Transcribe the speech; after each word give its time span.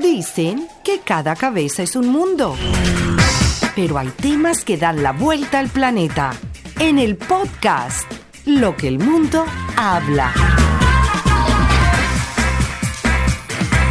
Dicen 0.00 0.68
que 0.84 1.00
cada 1.00 1.34
cabeza 1.34 1.82
es 1.82 1.96
un 1.96 2.06
mundo. 2.08 2.54
Pero 3.74 3.98
hay 3.98 4.06
temas 4.08 4.64
que 4.64 4.76
dan 4.76 5.02
la 5.02 5.10
vuelta 5.10 5.58
al 5.58 5.68
planeta. 5.68 6.30
En 6.78 7.00
el 7.00 7.16
podcast, 7.16 8.08
Lo 8.46 8.76
que 8.76 8.86
el 8.86 9.00
mundo 9.00 9.44
habla. 9.76 10.32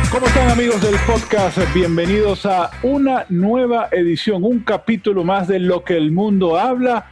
¿Cómo 0.09 0.27
están 0.27 0.49
amigos 0.49 0.81
del 0.81 0.95
podcast? 1.05 1.57
Bienvenidos 1.73 2.45
a 2.45 2.71
una 2.83 3.25
nueva 3.27 3.89
edición, 3.91 4.45
un 4.45 4.61
capítulo 4.61 5.25
más 5.25 5.49
de 5.49 5.59
Lo 5.59 5.83
que 5.83 5.97
el 5.97 6.11
mundo 6.11 6.57
habla. 6.57 7.11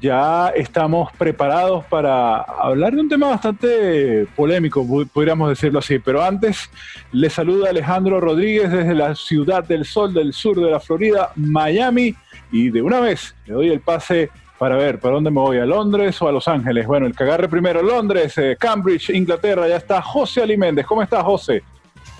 Ya 0.00 0.48
estamos 0.48 1.12
preparados 1.12 1.84
para 1.84 2.38
hablar 2.38 2.94
de 2.94 3.00
un 3.00 3.08
tema 3.08 3.28
bastante 3.28 4.26
polémico, 4.34 4.86
podríamos 5.12 5.50
decirlo 5.50 5.78
así. 5.78 5.98
Pero 5.98 6.22
antes, 6.22 6.70
les 7.12 7.32
saluda 7.32 7.70
Alejandro 7.70 8.18
Rodríguez 8.20 8.70
desde 8.72 8.94
la 8.94 9.14
ciudad 9.14 9.62
del 9.62 9.84
sol 9.84 10.12
del 10.12 10.32
sur 10.32 10.60
de 10.60 10.70
la 10.70 10.80
Florida, 10.80 11.30
Miami. 11.36 12.14
Y 12.50 12.70
de 12.70 12.82
una 12.82 13.00
vez 13.00 13.34
le 13.46 13.54
doy 13.54 13.68
el 13.68 13.80
pase 13.80 14.30
para 14.58 14.76
ver 14.76 14.98
para 14.98 15.14
dónde 15.14 15.30
me 15.30 15.40
voy, 15.40 15.58
a 15.58 15.66
Londres 15.66 16.20
o 16.22 16.28
a 16.28 16.32
Los 16.32 16.48
Ángeles. 16.48 16.86
Bueno, 16.86 17.06
el 17.06 17.14
que 17.14 17.24
agarre 17.24 17.48
primero 17.48 17.82
Londres, 17.82 18.38
eh, 18.38 18.56
Cambridge, 18.58 19.10
Inglaterra, 19.10 19.68
ya 19.68 19.76
está 19.76 20.00
José 20.00 20.42
Aliméndez. 20.42 20.86
¿Cómo 20.86 21.02
estás, 21.02 21.22
José? 21.22 21.62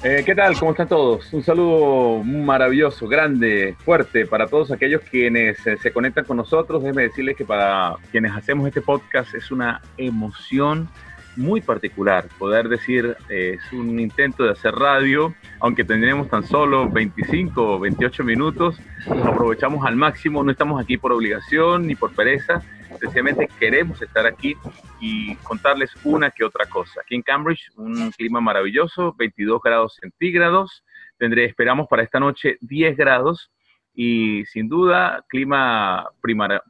Eh, 0.07 0.23
¿Qué 0.23 0.35
tal? 0.35 0.55
¿Cómo 0.59 0.73
están 0.73 0.87
todos? 0.87 1.33
Un 1.33 1.43
saludo 1.43 2.23
maravilloso, 2.23 3.09
grande, 3.09 3.75
fuerte 3.87 4.27
para 4.27 4.47
todos 4.47 4.71
aquellos 4.71 5.01
quienes 5.01 5.67
eh, 5.67 5.79
se 5.79 5.95
conectan 5.95 6.27
con 6.27 6.37
nosotros. 6.37 6.83
Déjenme 6.83 7.05
decirles 7.05 7.35
que 7.39 7.47
para 7.47 7.97
quienes 8.11 8.33
hacemos 8.33 8.67
este 8.67 8.83
podcast 8.83 9.35
es 9.35 9.51
una 9.51 9.81
emoción 9.97 10.91
muy 11.37 11.63
particular. 11.63 12.27
Poder 12.39 12.69
decir, 12.69 13.17
eh, 13.31 13.57
es 13.59 13.73
un 13.73 13.99
intento 13.99 14.45
de 14.45 14.51
hacer 14.51 14.75
radio, 14.75 15.35
aunque 15.59 15.85
tendremos 15.85 16.29
tan 16.29 16.45
solo 16.45 16.87
25 16.87 17.77
o 17.77 17.79
28 17.79 18.25
minutos, 18.25 18.79
aprovechamos 19.07 19.87
al 19.87 19.97
máximo, 19.97 20.45
no 20.45 20.51
estamos 20.51 20.83
aquí 20.83 20.99
por 20.99 21.13
obligación 21.13 21.87
ni 21.87 21.95
por 21.95 22.15
pereza, 22.15 22.63
sencillamente 22.99 23.49
queremos 23.59 24.01
estar 24.01 24.27
aquí 24.27 24.57
y 25.01 25.35
contarles 25.37 25.93
una 26.05 26.31
que 26.31 26.45
otra 26.45 26.67
cosa. 26.67 27.01
Aquí 27.01 27.15
en 27.15 27.23
Cambridge, 27.23 27.71
un 27.77 28.11
clima 28.13 28.41
maravilloso, 28.41 29.15
22 29.19 29.61
grados 29.63 29.97
centígrados, 30.01 30.85
tendré, 31.19 31.45
esperamos 31.45 31.87
para 31.89 32.03
esta 32.03 32.21
noche 32.21 32.59
10 32.61 32.97
grados 32.97 33.51
y 33.95 34.45
sin 34.47 34.69
duda 34.69 35.25
clima 35.29 36.09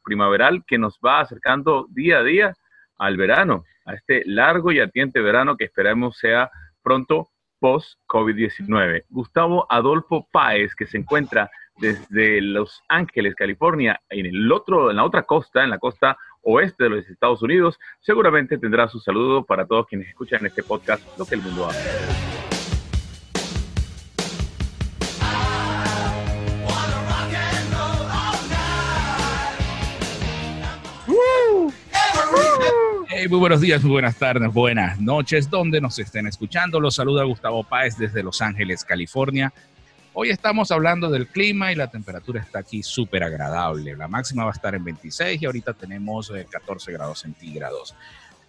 primaveral 0.03 0.65
que 0.67 0.79
nos 0.79 0.99
va 1.05 1.21
acercando 1.21 1.87
día 1.91 2.19
a 2.19 2.23
día 2.23 2.55
al 2.99 3.17
verano 3.17 3.65
a 3.87 3.95
este 3.95 4.23
largo 4.27 4.73
y 4.73 4.81
ardiente 4.81 5.21
verano 5.21 5.57
que 5.57 5.65
esperamos 5.65 6.19
sea 6.19 6.51
pronto 6.83 7.29
post-COVID-19. 7.61 9.05
Gustavo 9.09 9.67
Adolfo 9.71 10.29
Páez, 10.31 10.75
que 10.75 10.87
se 10.87 10.99
encuentra 10.99 11.51
desde 11.77 12.41
Los 12.41 12.83
Ángeles, 12.89 13.35
California, 13.35 14.01
en 14.09 14.27
el 14.27 14.51
otro, 14.53 14.91
en 14.91 14.97
la 14.97 15.05
otra 15.05 15.23
costa, 15.23 15.65
en 15.65 15.71
la 15.71 15.79
costa 15.79 16.17
oeste 16.43 16.85
de 16.85 16.91
los 16.91 17.09
Estados 17.09 17.43
Unidos, 17.43 17.79
seguramente 18.01 18.59
tendrá 18.59 18.87
su 18.89 19.01
saludo 19.01 19.45
para 19.45 19.67
todos 19.67 19.87
quienes 19.87 20.09
escuchan 20.09 20.45
este 20.45 20.63
podcast, 20.63 21.03
Lo 21.19 21.25
que 21.25 21.35
el 21.35 21.43
mundo 21.43 21.67
hace. 21.67 22.35
muy 33.29 33.39
buenos 33.39 33.63
días, 33.63 33.83
muy 33.83 33.93
buenas 33.93 34.17
tardes, 34.17 34.53
buenas 34.53 35.01
noches, 35.01 35.49
donde 35.49 35.81
nos 35.81 35.99
estén 35.99 36.27
escuchando. 36.27 36.79
Los 36.79 36.97
saluda 36.97 37.25
Gustavo 37.25 37.65
Páez 37.65 37.97
desde 37.97 38.23
Los 38.23 38.43
Ángeles, 38.43 38.85
California. 38.85 39.51
Hoy 40.17 40.31
estamos 40.31 40.71
hablando 40.71 41.11
del 41.11 41.27
clima 41.27 41.73
y 41.73 41.75
la 41.75 41.91
temperatura 41.91 42.41
está 42.41 42.61
aquí 42.61 42.85
súper 42.85 43.25
agradable. 43.25 43.97
La 43.97 44.07
máxima 44.07 44.45
va 44.45 44.51
a 44.51 44.55
estar 44.55 44.73
en 44.73 44.85
26 44.85 45.43
y 45.43 45.45
ahorita 45.45 45.73
tenemos 45.73 46.33
14 46.51 46.89
eh, 46.89 46.95
grados 46.95 47.19
centígrados. 47.19 47.97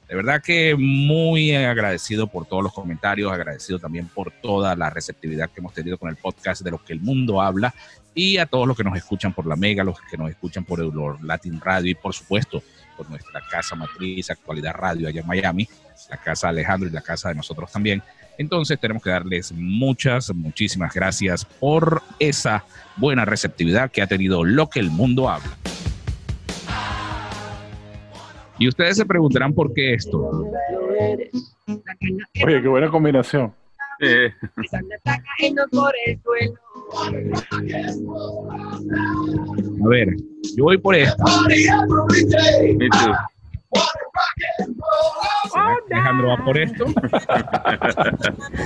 De 0.07 0.15
verdad 0.15 0.41
que 0.41 0.75
muy 0.75 1.55
agradecido 1.55 2.27
por 2.27 2.45
todos 2.45 2.63
los 2.63 2.73
comentarios, 2.73 3.31
agradecido 3.31 3.79
también 3.79 4.07
por 4.07 4.31
toda 4.31 4.75
la 4.75 4.89
receptividad 4.89 5.49
que 5.49 5.61
hemos 5.61 5.73
tenido 5.73 5.97
con 5.97 6.09
el 6.09 6.15
podcast 6.15 6.61
de 6.61 6.71
lo 6.71 6.83
que 6.83 6.93
el 6.93 6.99
mundo 6.99 7.41
habla 7.41 7.73
y 8.13 8.37
a 8.37 8.45
todos 8.45 8.67
los 8.67 8.77
que 8.77 8.83
nos 8.83 8.95
escuchan 8.95 9.33
por 9.33 9.45
la 9.47 9.55
Mega, 9.55 9.83
los 9.83 9.99
que 10.01 10.17
nos 10.17 10.29
escuchan 10.29 10.63
por 10.63 10.79
el 10.79 10.91
Latin 11.21 11.59
Radio 11.59 11.91
y 11.91 11.95
por 11.95 12.13
supuesto 12.13 12.61
por 12.95 13.09
nuestra 13.09 13.41
casa 13.49 13.75
matriz 13.75 14.29
Actualidad 14.29 14.73
Radio 14.73 15.07
allá 15.07 15.21
en 15.21 15.27
Miami, 15.27 15.67
la 16.09 16.17
casa 16.17 16.49
Alejandro 16.49 16.87
y 16.87 16.91
la 16.91 17.01
casa 17.01 17.29
de 17.29 17.35
nosotros 17.35 17.71
también. 17.71 18.01
Entonces 18.37 18.79
tenemos 18.79 19.01
que 19.01 19.09
darles 19.09 19.51
muchas, 19.51 20.33
muchísimas 20.33 20.93
gracias 20.93 21.45
por 21.45 22.01
esa 22.19 22.63
buena 22.95 23.25
receptividad 23.25 23.91
que 23.91 24.01
ha 24.01 24.07
tenido 24.07 24.43
lo 24.43 24.69
que 24.69 24.79
el 24.79 24.91
mundo 24.91 25.29
habla. 25.29 25.57
Y 28.57 28.67
ustedes 28.67 28.97
se 28.97 29.05
preguntarán 29.05 29.53
por 29.53 29.73
qué 29.73 29.93
esto. 29.93 30.45
Oye, 31.67 32.61
qué 32.61 32.67
buena 32.67 32.89
combinación. 32.89 33.53
Eh. 33.99 34.33
A 39.83 39.87
ver, 39.87 40.15
yo 40.55 40.63
voy 40.63 40.77
por 40.77 40.95
esta. 40.95 41.23
Alejandro 45.89 46.27
va 46.27 46.45
por 46.45 46.57
esto. 46.57 46.85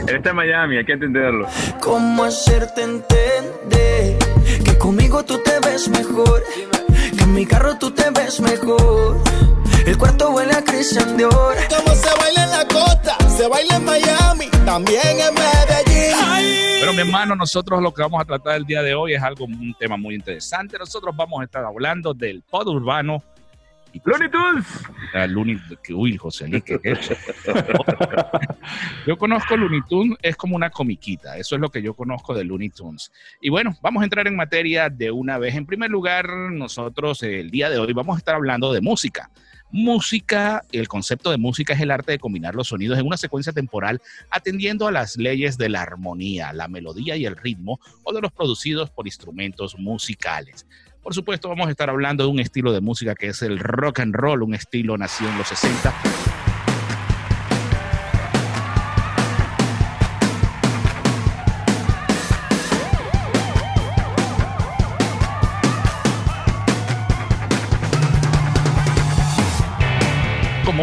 Él 0.08 0.16
está 0.16 0.30
en 0.32 0.36
Miami, 0.36 0.78
hay 0.78 0.86
que 0.86 0.94
entenderlo. 0.94 1.48
¿Cómo 1.82 2.24
hacerte 2.24 2.84
entender 2.84 4.18
que 4.64 4.78
conmigo 4.78 5.24
tú 5.24 5.40
te 5.44 5.60
ves 5.68 5.90
mejor? 5.90 6.44
Que 7.18 7.24
en 7.24 7.34
mi 7.34 7.46
carro 7.46 7.78
tú 7.78 7.92
te 7.92 8.10
ves 8.12 8.40
mejor. 8.42 9.18
El 9.86 9.98
cuarto 9.98 10.32
huele 10.32 10.54
a 10.54 10.64
Christian 10.64 11.18
Dior. 11.18 11.56
Como 11.70 11.96
se 11.96 12.10
baila 12.18 12.44
en 12.44 12.52
la 12.52 12.68
costa, 12.68 13.18
se 13.30 13.48
baila 13.48 13.78
en 13.78 13.86
Miami, 13.86 14.48
también 14.66 15.20
en 15.20 15.34
Medellín. 15.34 16.80
Pero 16.80 16.94
mi 16.94 17.00
hermano, 17.02 17.36
nosotros 17.36 17.82
lo 17.82 17.94
que 17.94 18.02
vamos 18.02 18.22
a 18.22 18.26
tratar 18.26 18.56
el 18.56 18.66
día 18.66 18.82
de 18.82 18.94
hoy 18.94 19.14
es 19.14 19.22
algo, 19.22 19.46
un 19.46 19.76
tema 19.80 19.98
muy 19.98 20.16
interesante. 20.16 20.78
Nosotros 20.78 21.16
vamos 21.16 21.42
a 21.42 21.44
estar 21.44 21.64
hablando 21.64 22.14
del 22.14 22.42
pod 22.42 22.68
urbano. 22.68 23.24
Looney 24.06 24.30
Tunes. 24.30 24.66
Ah, 25.14 25.28
uy, 25.94 26.18
José 26.18 26.50
yo 29.08 29.18
conozco 29.18 29.58
Looney 29.58 29.82
Tunes, 29.88 30.18
es 30.22 30.36
como 30.36 30.56
una 30.56 30.70
comiquita. 30.70 31.38
Eso 31.38 31.56
es 31.56 31.62
lo 31.62 31.70
que 31.70 31.82
yo 31.82 31.94
conozco 31.94 32.34
de 32.34 32.44
Looney 32.44 32.70
Tunes. 32.70 33.12
Y 33.42 33.50
bueno, 33.50 33.76
vamos 33.82 34.02
a 34.02 34.04
entrar 34.06 34.28
en 34.28 34.36
materia 34.36 34.90
de 34.90 35.12
una 35.12 35.38
vez. 35.38 35.56
En 35.56 35.66
primer 35.66 35.90
lugar, 35.90 36.30
nosotros 36.30 37.24
el 37.24 37.50
día 37.52 37.70
de 37.70 37.80
hoy 37.80 37.94
vamos 37.94 38.16
a 38.16 38.20
estar 38.20 38.36
hablando 38.36 38.72
de 38.74 38.82
música. 38.82 39.30
Música, 39.72 40.64
el 40.72 40.88
concepto 40.88 41.30
de 41.30 41.38
música 41.38 41.74
es 41.74 41.82
el 41.82 41.92
arte 41.92 42.14
de 42.14 42.20
combinar 42.20 42.56
los 42.56 42.70
sonidos 42.70 42.98
en 42.98 43.06
una 43.06 43.18
secuencia 43.18 43.54
temporal 43.54 44.02
atendiendo 44.32 44.88
a 44.88 44.92
las 44.92 45.16
leyes 45.16 45.60
de 45.60 45.70
la 45.70 45.84
armonía, 45.84 46.54
la 46.54 46.68
melodía 46.68 47.16
y 47.18 47.26
el 47.26 47.38
ritmo 47.38 47.80
o 48.04 48.12
de 48.12 48.22
los 48.22 48.32
producidos 48.32 48.90
por 48.90 49.06
instrumentos 49.06 49.78
musicales. 49.78 50.66
Por 51.10 51.16
supuesto, 51.16 51.50
vamos 51.50 51.68
a 51.68 51.72
estar 51.72 51.90
hablando 51.90 52.24
de 52.24 52.30
un 52.30 52.40
estilo 52.40 52.72
de 52.72 52.82
música 52.82 53.16
que 53.16 53.30
es 53.30 53.42
el 53.42 53.58
rock 53.58 54.02
and 54.02 54.14
roll, 54.14 54.44
un 54.44 54.54
estilo 54.54 54.96
nacido 54.96 55.32
en 55.32 55.40
los 55.40 55.48
60 55.48 55.92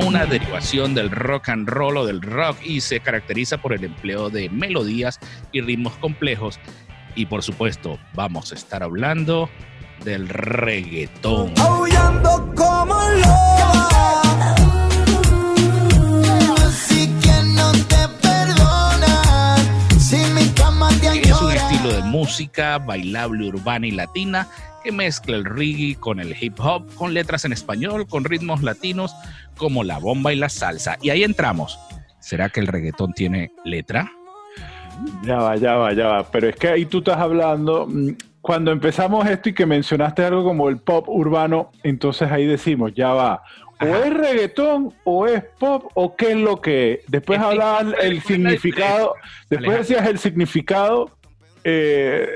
una 0.04 0.26
derivación 0.26 0.94
del 0.94 1.10
rock 1.10 1.48
and 1.50 1.68
roll 1.68 1.96
o 1.96 2.06
del 2.06 2.20
rock 2.20 2.58
y 2.64 2.80
se 2.80 3.00
caracteriza 3.00 3.58
por 3.58 3.72
el 3.72 3.84
empleo 3.84 4.28
de 4.28 4.50
melodías 4.50 5.18
y 5.52 5.60
ritmos 5.60 5.94
complejos. 5.96 6.60
Y 7.14 7.26
por 7.26 7.42
supuesto, 7.42 7.98
vamos 8.14 8.52
a 8.52 8.56
estar 8.56 8.82
hablando 8.82 9.48
del 10.04 10.28
reggaetón. 10.28 11.52
como 12.54 12.96
Es 21.12 21.42
un 21.42 21.52
estilo 21.52 21.92
de 21.92 22.02
música 22.02 22.78
bailable, 22.78 23.48
urbana 23.48 23.86
y 23.86 23.90
latina 23.90 24.48
que 24.82 24.92
mezcla 24.92 25.36
el 25.36 25.44
reggae 25.44 25.96
con 25.96 26.20
el 26.20 26.34
hip 26.40 26.60
hop, 26.60 26.94
con 26.94 27.12
letras 27.12 27.44
en 27.44 27.52
español, 27.52 28.06
con 28.06 28.24
ritmos 28.24 28.62
latinos 28.62 29.14
como 29.56 29.82
la 29.82 29.98
bomba 29.98 30.32
y 30.32 30.36
la 30.36 30.48
salsa. 30.48 30.96
Y 31.02 31.10
ahí 31.10 31.24
entramos. 31.24 31.78
¿Será 32.20 32.48
que 32.48 32.60
el 32.60 32.68
reggaetón 32.68 33.12
tiene 33.12 33.52
letra? 33.64 34.10
Ya 35.24 35.36
va, 35.36 35.56
ya 35.56 35.74
va, 35.74 35.92
ya 35.92 36.06
va. 36.06 36.30
Pero 36.30 36.48
es 36.48 36.56
que 36.56 36.68
ahí 36.68 36.86
tú 36.86 36.98
estás 36.98 37.18
hablando, 37.18 37.86
mm, 37.86 38.10
cuando 38.46 38.70
empezamos 38.70 39.28
esto 39.28 39.48
y 39.48 39.54
que 39.54 39.66
mencionaste 39.66 40.24
algo 40.24 40.44
como 40.44 40.68
el 40.68 40.78
pop 40.78 41.08
urbano, 41.08 41.72
entonces 41.82 42.30
ahí 42.30 42.46
decimos, 42.46 42.92
ya 42.94 43.08
va, 43.12 43.42
o 43.80 43.86
es 43.86 44.14
reggaetón 44.14 44.94
o 45.02 45.26
es 45.26 45.42
pop 45.58 45.90
o 45.94 46.14
qué 46.14 46.30
es 46.30 46.36
lo 46.36 46.60
que 46.60 47.02
Después 47.08 47.40
hablaban 47.40 47.92
el 48.00 48.22
significado, 48.22 49.14
después 49.50 49.78
decías 49.78 50.06
el 50.06 50.20
significado 50.20 51.10
eh, 51.64 52.28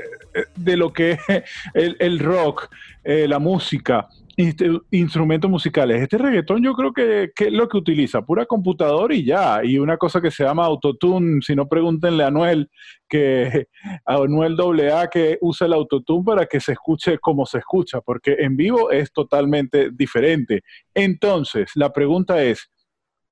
de 0.57 0.75
lo 0.75 0.91
que 0.91 1.11
es 1.11 1.43
el, 1.73 1.95
el 1.97 2.19
rock, 2.19 2.67
eh, 3.05 3.25
la 3.29 3.39
música, 3.39 4.09
instrumentos 4.37 5.49
musicales. 5.49 6.01
Este 6.01 6.17
reggaetón 6.17 6.63
yo 6.63 6.73
creo 6.73 6.93
que, 6.93 7.31
que, 7.35 7.45
es 7.45 7.53
lo 7.53 7.67
que 7.67 7.77
utiliza, 7.77 8.21
pura 8.21 8.45
computadora 8.45 9.13
y 9.13 9.25
ya, 9.25 9.61
y 9.63 9.77
una 9.77 9.97
cosa 9.97 10.21
que 10.21 10.31
se 10.31 10.43
llama 10.43 10.65
autotune, 10.65 11.41
si 11.41 11.55
no 11.55 11.67
pregúntenle 11.67 12.23
a 12.23 12.27
Anuel, 12.27 12.69
que 13.07 13.67
a 14.05 14.15
Anuel 14.15 14.57
AA 14.59 15.09
que 15.09 15.37
usa 15.41 15.67
el 15.67 15.73
autotune 15.73 16.23
para 16.23 16.45
que 16.45 16.59
se 16.59 16.73
escuche 16.73 17.19
como 17.19 17.45
se 17.45 17.59
escucha, 17.59 18.01
porque 18.01 18.35
en 18.39 18.55
vivo 18.55 18.91
es 18.91 19.11
totalmente 19.11 19.89
diferente. 19.91 20.61
Entonces, 20.93 21.71
la 21.75 21.91
pregunta 21.91 22.41
es, 22.43 22.69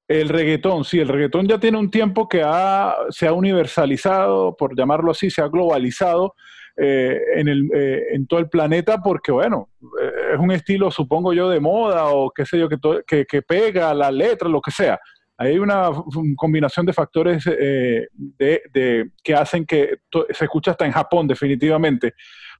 el 0.09 0.27
reggaetón, 0.27 0.85
sí, 0.85 0.99
el 0.99 1.07
reggaetón 1.07 1.47
ya 1.47 1.59
tiene 1.59 1.77
un 1.77 1.91
tiempo 1.91 2.27
que 2.27 2.41
ha, 2.43 2.95
se 3.11 3.27
ha 3.27 3.33
universalizado, 3.33 4.55
por 4.57 4.75
llamarlo 4.75 5.11
así, 5.11 5.29
se 5.29 5.41
ha 5.41 5.47
globalizado, 5.47 6.33
eh, 6.81 7.21
en, 7.35 7.49
el, 7.49 7.69
eh, 7.73 8.03
en, 8.13 8.25
todo 8.25 8.39
el 8.39 8.47
planeta 8.47 9.01
porque, 9.01 9.33
bueno, 9.33 9.67
eh, 10.01 10.33
es 10.33 10.39
un 10.39 10.49
estilo, 10.51 10.89
supongo 10.89 11.33
yo, 11.33 11.49
de 11.49 11.59
moda 11.59 12.05
o 12.05 12.31
qué 12.31 12.45
sé 12.45 12.57
yo, 12.57 12.69
que, 12.69 13.25
que, 13.25 13.41
pega 13.41 13.93
la 13.93 14.09
letra, 14.09 14.47
lo 14.47 14.61
que 14.61 14.71
sea. 14.71 14.97
Hay 15.37 15.59
una 15.59 15.89
combinación 16.37 16.85
de 16.85 16.93
factores 16.93 17.43
de, 17.43 19.11
que 19.21 19.35
hacen 19.35 19.65
que 19.65 19.97
se 20.29 20.45
escucha 20.45 20.71
hasta 20.71 20.85
en 20.85 20.93
Japón, 20.93 21.27
definitivamente. 21.27 22.13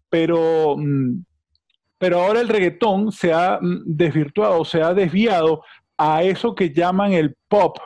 Pero, 0.09 0.75
mm, 0.77 1.23
pero 1.97 2.19
ahora 2.19 2.41
el 2.41 2.49
reggaetón 2.49 3.13
se 3.13 3.31
ha 3.31 3.59
mm, 3.61 3.83
desvirtuado, 3.85 4.65
se 4.65 4.81
ha 4.81 4.93
desviado 4.93 5.63
a 5.97 6.23
eso 6.23 6.55
que 6.55 6.73
llaman 6.73 7.13
el 7.13 7.37
pop, 7.47 7.77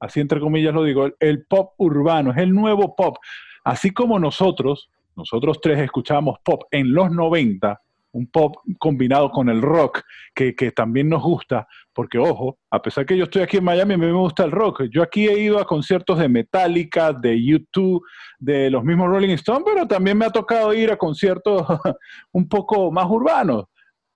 así 0.00 0.20
entre 0.20 0.38
comillas 0.40 0.74
lo 0.74 0.84
digo, 0.84 1.08
el 1.18 1.46
pop 1.46 1.72
urbano, 1.78 2.30
es 2.32 2.38
el 2.38 2.52
nuevo 2.52 2.94
pop. 2.94 3.16
Así 3.64 3.90
como 3.92 4.18
nosotros, 4.18 4.90
nosotros 5.16 5.60
tres 5.60 5.78
escuchábamos 5.78 6.38
pop 6.44 6.62
en 6.70 6.92
los 6.92 7.10
90, 7.10 7.80
un 8.12 8.26
pop 8.26 8.56
combinado 8.78 9.30
con 9.30 9.48
el 9.48 9.62
rock, 9.62 10.02
que, 10.34 10.52
también 10.74 11.08
nos 11.08 11.22
gusta, 11.22 11.66
porque 11.92 12.18
ojo, 12.18 12.58
a 12.70 12.80
pesar 12.80 13.06
que 13.06 13.16
yo 13.16 13.24
estoy 13.24 13.42
aquí 13.42 13.56
en 13.56 13.64
Miami, 13.64 13.94
a 13.94 13.98
mí 13.98 14.06
me 14.06 14.12
gusta 14.12 14.44
el 14.44 14.50
rock. 14.50 14.84
Yo 14.90 15.02
aquí 15.02 15.28
he 15.28 15.38
ido 15.38 15.58
a 15.58 15.66
conciertos 15.66 16.18
de 16.18 16.28
Metallica, 16.28 17.12
de 17.12 17.42
YouTube, 17.42 18.02
de 18.38 18.70
los 18.70 18.84
mismos 18.84 19.08
Rolling 19.08 19.30
Stones, 19.30 19.64
pero 19.64 19.86
también 19.86 20.18
me 20.18 20.26
ha 20.26 20.30
tocado 20.30 20.74
ir 20.74 20.90
a 20.90 20.96
conciertos 20.96 21.66
un 22.32 22.48
poco 22.48 22.90
más 22.90 23.06
urbanos. 23.08 23.64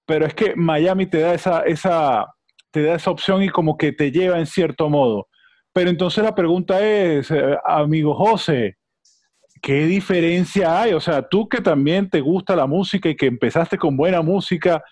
Pero 0.04 0.26
es 0.26 0.34
que 0.34 0.54
Miami 0.54 1.06
te 1.06 1.20
da 1.20 1.34
esa, 1.34 1.60
esa, 1.62 2.26
te 2.70 2.82
da 2.82 2.94
esa 2.94 3.10
opción 3.10 3.42
y 3.42 3.48
como 3.48 3.76
que 3.76 3.92
te 3.92 4.12
lleva 4.12 4.38
en 4.38 4.46
cierto 4.46 4.88
modo. 4.88 5.28
Pero 5.72 5.90
entonces 5.90 6.22
la 6.22 6.34
pregunta 6.34 6.80
es, 6.86 7.30
eh, 7.30 7.56
amigo 7.64 8.14
José, 8.14 8.76
¿qué 9.60 9.86
diferencia 9.86 10.80
hay? 10.80 10.92
O 10.92 11.00
sea, 11.00 11.22
tú 11.22 11.48
que 11.48 11.60
también 11.60 12.08
te 12.08 12.20
gusta 12.20 12.56
la 12.56 12.66
música 12.66 13.08
y 13.08 13.16
que 13.16 13.26
empezaste 13.26 13.78
con 13.78 13.96
buena 13.96 14.22
música, 14.22 14.82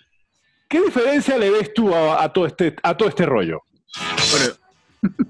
¿qué 0.69 0.81
diferencia 0.81 1.38
le 1.38 1.50
ves 1.50 1.72
tú 1.75 1.94
a, 1.94 2.32
todo, 2.32 2.46
este, 2.46 2.75
a 2.82 2.96
todo 2.96 3.08
este 3.08 3.26
rollo? 3.26 3.62
Bueno, 4.31 4.55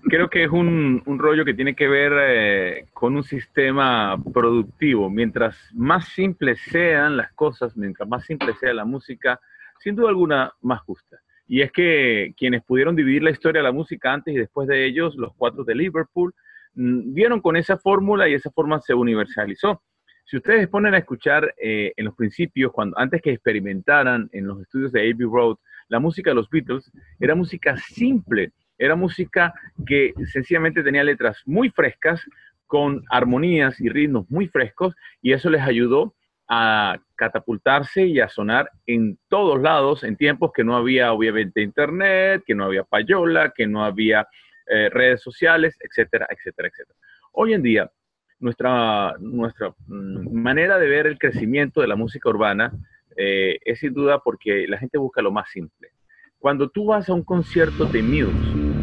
creo 0.08 0.28
que 0.28 0.44
es 0.44 0.50
un, 0.50 1.02
rollo 1.19 1.44
que 1.44 1.54
tiene 1.54 1.75
que 1.75 1.88
ver 1.88 2.12
eh, 2.19 2.86
con 2.92 3.16
un 3.16 3.25
sistema 3.25 4.16
productivo. 4.32 5.10
Mientras 5.10 5.56
más 5.72 6.08
simples 6.08 6.60
sean 6.70 7.16
las 7.16 7.32
cosas, 7.32 7.76
mientras 7.76 8.08
más 8.08 8.25
simple 8.25 8.54
sea 8.54 8.72
la 8.72 8.84
música, 8.84 9.40
sin 9.81 9.96
duda 9.96 10.08
alguna 10.08 10.52
más 10.62 10.81
justa. 10.82 11.19
Y 11.46 11.60
es 11.60 11.72
que 11.72 12.32
quienes 12.36 12.62
pudieron 12.62 12.96
dividir 12.96 13.22
la 13.22 13.31
historia 13.31 13.60
de 13.60 13.64
la 13.64 13.72
música 13.72 14.12
antes 14.12 14.34
y 14.34 14.38
después 14.38 14.66
de 14.66 14.86
ellos, 14.86 15.14
los 15.16 15.34
cuatro 15.36 15.64
de 15.64 15.75
Liverpool, 15.75 16.34
vieron 16.75 17.38
mm, 17.38 17.43
con 17.43 17.56
esa 17.56 17.79
fórmula 17.79 18.29
y 18.29 18.35
esa 18.35 18.50
forma 18.50 18.81
se 18.81 18.94
universalizó. 18.94 19.82
Si 20.26 20.37
ustedes 20.37 20.69
ponen 20.69 20.94
a 20.94 20.99
escuchar 20.99 21.55
eh, 21.61 21.93
en 21.97 22.06
los 22.06 22.15
principios, 22.15 22.73
cuando 22.73 22.99
antes 22.99 23.21
que 23.21 23.32
experimentaran 23.32 24.29
en 24.32 24.47
los 24.47 24.61
estudios 24.62 24.93
de 24.93 25.00
Abbey 25.00 25.26
Road, 25.31 25.56
la 25.88 26.00
música 26.00 26.31
de 26.31 26.37
los 26.37 26.49
Beatles 26.49 26.91
era 27.21 27.35
música 27.35 27.76
simple, 27.76 28.53
era 28.79 28.97
música 28.97 29.53
que 29.87 30.15
sencillamente 30.32 30.82
tenía 30.82 31.05
letras 31.05 31.43
muy 31.44 31.71
frescas, 31.71 32.23
con 32.67 33.05
armonías 33.11 33.81
y 33.81 33.88
ritmos 33.88 34.29
muy 34.31 34.49
frescos, 34.49 34.94
y 35.20 35.32
eso 35.32 35.50
les 35.50 35.61
ayudó 35.61 36.15
a 36.49 36.99
catapultarse 37.17 38.06
y 38.06 38.20
a 38.20 38.29
sonar 38.29 38.70
en 38.87 39.19
todos 39.29 39.61
lados 39.61 40.05
en 40.05 40.17
tiempos 40.17 40.50
que 40.55 40.65
no 40.65 40.77
había 40.77 41.12
obviamente 41.12 41.62
internet, 41.62 42.43
que 42.47 42.55
no 42.55 42.65
había 42.65 42.85
payola, 42.85 43.53
que 43.55 43.67
no 43.67 43.85
había 43.85 44.27
eh, 44.66 44.88
redes 44.90 45.22
sociales, 45.22 45.76
etcétera, 45.81 46.26
etcétera, 46.31 46.69
etcétera. 46.69 46.99
Hoy 47.32 47.55
en 47.55 47.62
día, 47.62 47.90
nuestra, 48.38 49.14
nuestra 49.19 49.75
mm, 49.87 50.32
manera 50.32 50.78
de 50.78 50.88
ver 50.88 51.06
el 51.06 51.19
crecimiento 51.19 51.81
de 51.81 51.88
la 51.88 51.96
música 51.96 52.28
urbana 52.28 52.72
eh, 53.16 53.58
es 53.64 53.81
sin 53.81 53.94
duda 53.94 54.20
porque 54.20 54.66
la 54.69 54.78
gente 54.78 54.99
busca 54.99 55.22
lo 55.22 55.32
más 55.32 55.50
simple. 55.50 55.90
Cuando 56.38 56.69
tú 56.69 56.87
vas 56.87 57.08
a 57.08 57.14
un 57.14 57.22
concierto 57.22 57.87
de 57.87 58.02
Muse, 58.02 58.74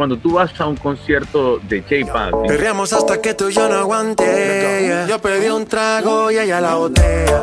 cuando 0.00 0.16
tú 0.16 0.32
vas 0.32 0.58
a 0.58 0.66
un 0.66 0.76
concierto 0.76 1.58
de 1.58 1.82
J 1.82 2.10
Balvin. 2.10 2.46
Perreamos 2.46 2.90
hasta 2.94 3.20
que 3.20 3.34
tú 3.34 3.50
y 3.50 3.52
yo 3.52 3.68
no 3.68 3.74
aguanté. 3.74 5.04
Yo 5.06 5.18
pedí 5.18 5.50
un 5.50 5.66
trago 5.66 6.30
y 6.30 6.38
ella 6.38 6.58
la 6.58 6.76
botella. 6.76 7.38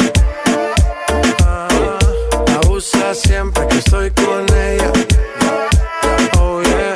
Abusa 2.64 3.14
siempre 3.14 3.68
que 3.68 3.78
estoy 3.78 4.10
con 4.10 4.44
ella. 4.56 4.92
Oh 6.40 6.64
yeah. 6.64 6.94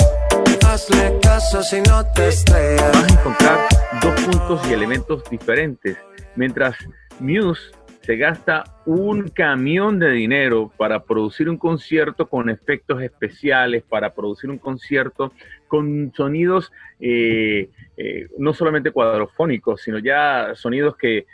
Hazle 0.67 1.19
caso 1.21 1.61
si 1.61 1.79
no 1.81 2.07
te 2.07 2.29
estrellas. 2.29 2.91
Vas 2.93 3.03
a 3.03 3.13
encontrar 3.13 3.59
dos 4.01 4.21
puntos 4.21 4.61
y 4.67 4.73
elementos 4.73 5.23
diferentes. 5.29 5.95
Mientras 6.35 6.75
Muse 7.19 7.61
se 8.01 8.18
gasta 8.18 8.63
un 8.86 9.30
camión 9.30 10.00
de 10.00 10.09
dinero 10.12 10.71
para 10.75 11.03
producir 11.03 11.50
un 11.50 11.57
concierto 11.57 12.27
con 12.27 12.50
efectos 12.50 13.01
especiales, 13.01 13.83
para 13.83 14.13
producir 14.13 14.50
un 14.50 14.57
concierto 14.57 15.31
con 15.68 16.12
sonidos 16.15 16.71
eh, 17.00 17.69
eh, 17.98 18.27
no 18.38 18.53
solamente 18.53 18.92
cuadrofónicos, 18.92 19.81
sino 19.81 20.00
ya 20.00 20.53
sonidos 20.55 20.96
que, 20.98 21.25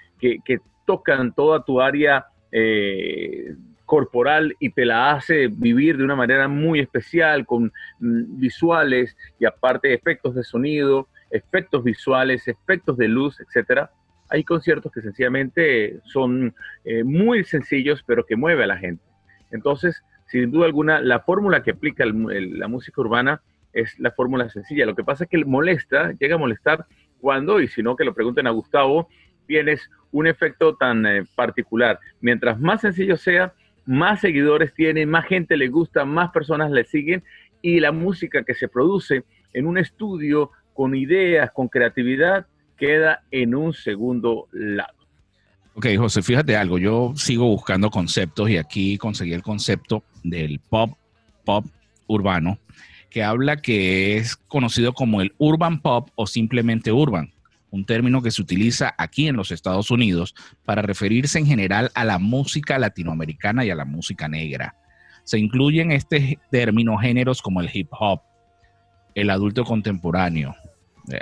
tocan 0.86 1.34
toda 1.34 1.66
tu 1.66 1.82
área 1.82 2.28
eh, 2.50 3.54
corporal 3.86 4.56
y 4.58 4.70
te 4.70 4.86
la 4.86 5.12
hace 5.12 5.48
vivir 5.48 5.98
de 5.98 6.04
una 6.06 6.16
manera 6.16 6.48
muy 6.48 6.80
especial, 6.80 7.46
con 7.46 7.66
mm, 8.00 8.40
visuales 8.40 9.18
y 9.38 9.46
aparte 9.46 9.94
efectos 9.94 10.34
de 10.36 10.44
sonido, 10.44 11.08
efectos 11.30 11.84
visuales, 11.84 12.48
efectos 12.48 12.96
de 12.98 13.10
luz, 13.10 13.38
etcétera 13.42 13.92
hay 14.30 14.44
conciertos 14.44 14.92
que 14.92 15.02
sencillamente 15.02 16.00
son 16.06 16.54
eh, 16.84 17.04
muy 17.04 17.44
sencillos, 17.44 18.04
pero 18.06 18.26
que 18.26 18.36
mueve 18.36 18.64
a 18.64 18.68
la 18.68 18.78
gente. 18.78 19.04
Entonces, 19.52 20.04
sin 20.28 20.52
duda 20.52 20.66
alguna, 20.66 21.00
la 21.00 21.22
fórmula 21.22 21.64
que 21.64 21.72
aplica 21.72 22.04
la 22.06 22.68
música 22.68 23.02
urbana 23.02 23.42
es 23.74 23.98
la 24.00 24.12
fórmula 24.12 24.50
sencilla. 24.50 24.86
Lo 24.86 24.96
que 24.96 25.04
pasa 25.04 25.24
es 25.24 25.30
que 25.30 25.44
molesta, 25.46 26.12
llega 26.20 26.36
a 26.36 26.40
molestar 26.40 26.86
cuando, 27.20 27.62
y 27.62 27.68
si 27.68 27.82
no 27.82 27.96
que 27.96 28.04
lo 28.04 28.14
pregunten 28.14 28.48
a 28.48 28.52
Gustavo, 28.52 29.08
tienes 29.48 29.90
un 30.12 30.28
efecto 30.28 30.76
tan 30.76 31.06
eh, 31.06 31.24
particular. 31.36 32.00
Mientras 32.20 32.60
más 32.60 32.82
sencillo 32.82 33.18
sea, 33.18 33.54
más 33.86 34.20
seguidores 34.20 34.74
tiene, 34.74 35.06
más 35.06 35.26
gente 35.26 35.56
le 35.56 35.70
gusta, 35.70 36.04
más 36.04 36.32
personas 36.32 36.72
le 36.72 36.84
siguen 36.84 37.24
y 37.62 37.80
la 37.80 37.92
música 37.92 38.44
que 38.44 38.54
se 38.54 38.68
produce 38.68 39.24
en 39.54 39.66
un 39.66 39.78
estudio 39.78 40.52
con 40.74 40.94
ideas, 40.94 41.52
con 41.52 41.70
creatividad, 41.70 42.46
queda 42.78 43.24
en 43.32 43.56
un 43.56 43.74
segundo 43.74 44.48
lado. 44.52 44.94
Ok, 45.76 45.88
José, 45.98 46.24
fíjate 46.24 46.56
algo, 46.56 46.80
yo 46.80 47.14
sigo 47.16 47.46
buscando 47.46 47.92
conceptos 47.92 48.50
y 48.50 48.58
aquí 48.58 48.98
conseguí 48.98 49.34
el 49.34 49.44
concepto 49.44 50.04
del 50.24 50.60
pop, 50.60 50.98
pop 51.46 51.66
urbano, 52.08 52.58
que 53.12 53.24
habla 53.24 53.58
que 53.58 54.18
es 54.18 54.36
conocido 54.36 54.94
como 54.94 55.22
el 55.22 55.34
urban 55.38 55.82
pop 55.82 56.10
o 56.16 56.26
simplemente 56.26 56.92
urban, 56.92 57.32
un 57.70 57.86
término 57.86 58.24
que 58.24 58.32
se 58.32 58.42
utiliza 58.42 58.96
aquí 58.98 59.28
en 59.28 59.36
los 59.36 59.52
Estados 59.52 59.92
Unidos 59.92 60.34
para 60.66 60.82
referirse 60.82 61.38
en 61.38 61.46
general 61.46 61.92
a 61.94 62.06
la 62.06 62.18
música 62.18 62.80
latinoamericana 62.80 63.64
y 63.64 63.70
a 63.70 63.76
la 63.76 63.86
música 63.86 64.28
negra. 64.28 64.76
Se 65.26 65.38
incluyen 65.38 65.92
este 65.92 66.40
término 66.50 66.98
géneros 66.98 67.42
como 67.42 67.62
el 67.62 67.70
hip 67.72 67.90
hop, 67.92 68.22
el 69.14 69.30
adulto 69.30 69.64
contemporáneo, 69.64 70.56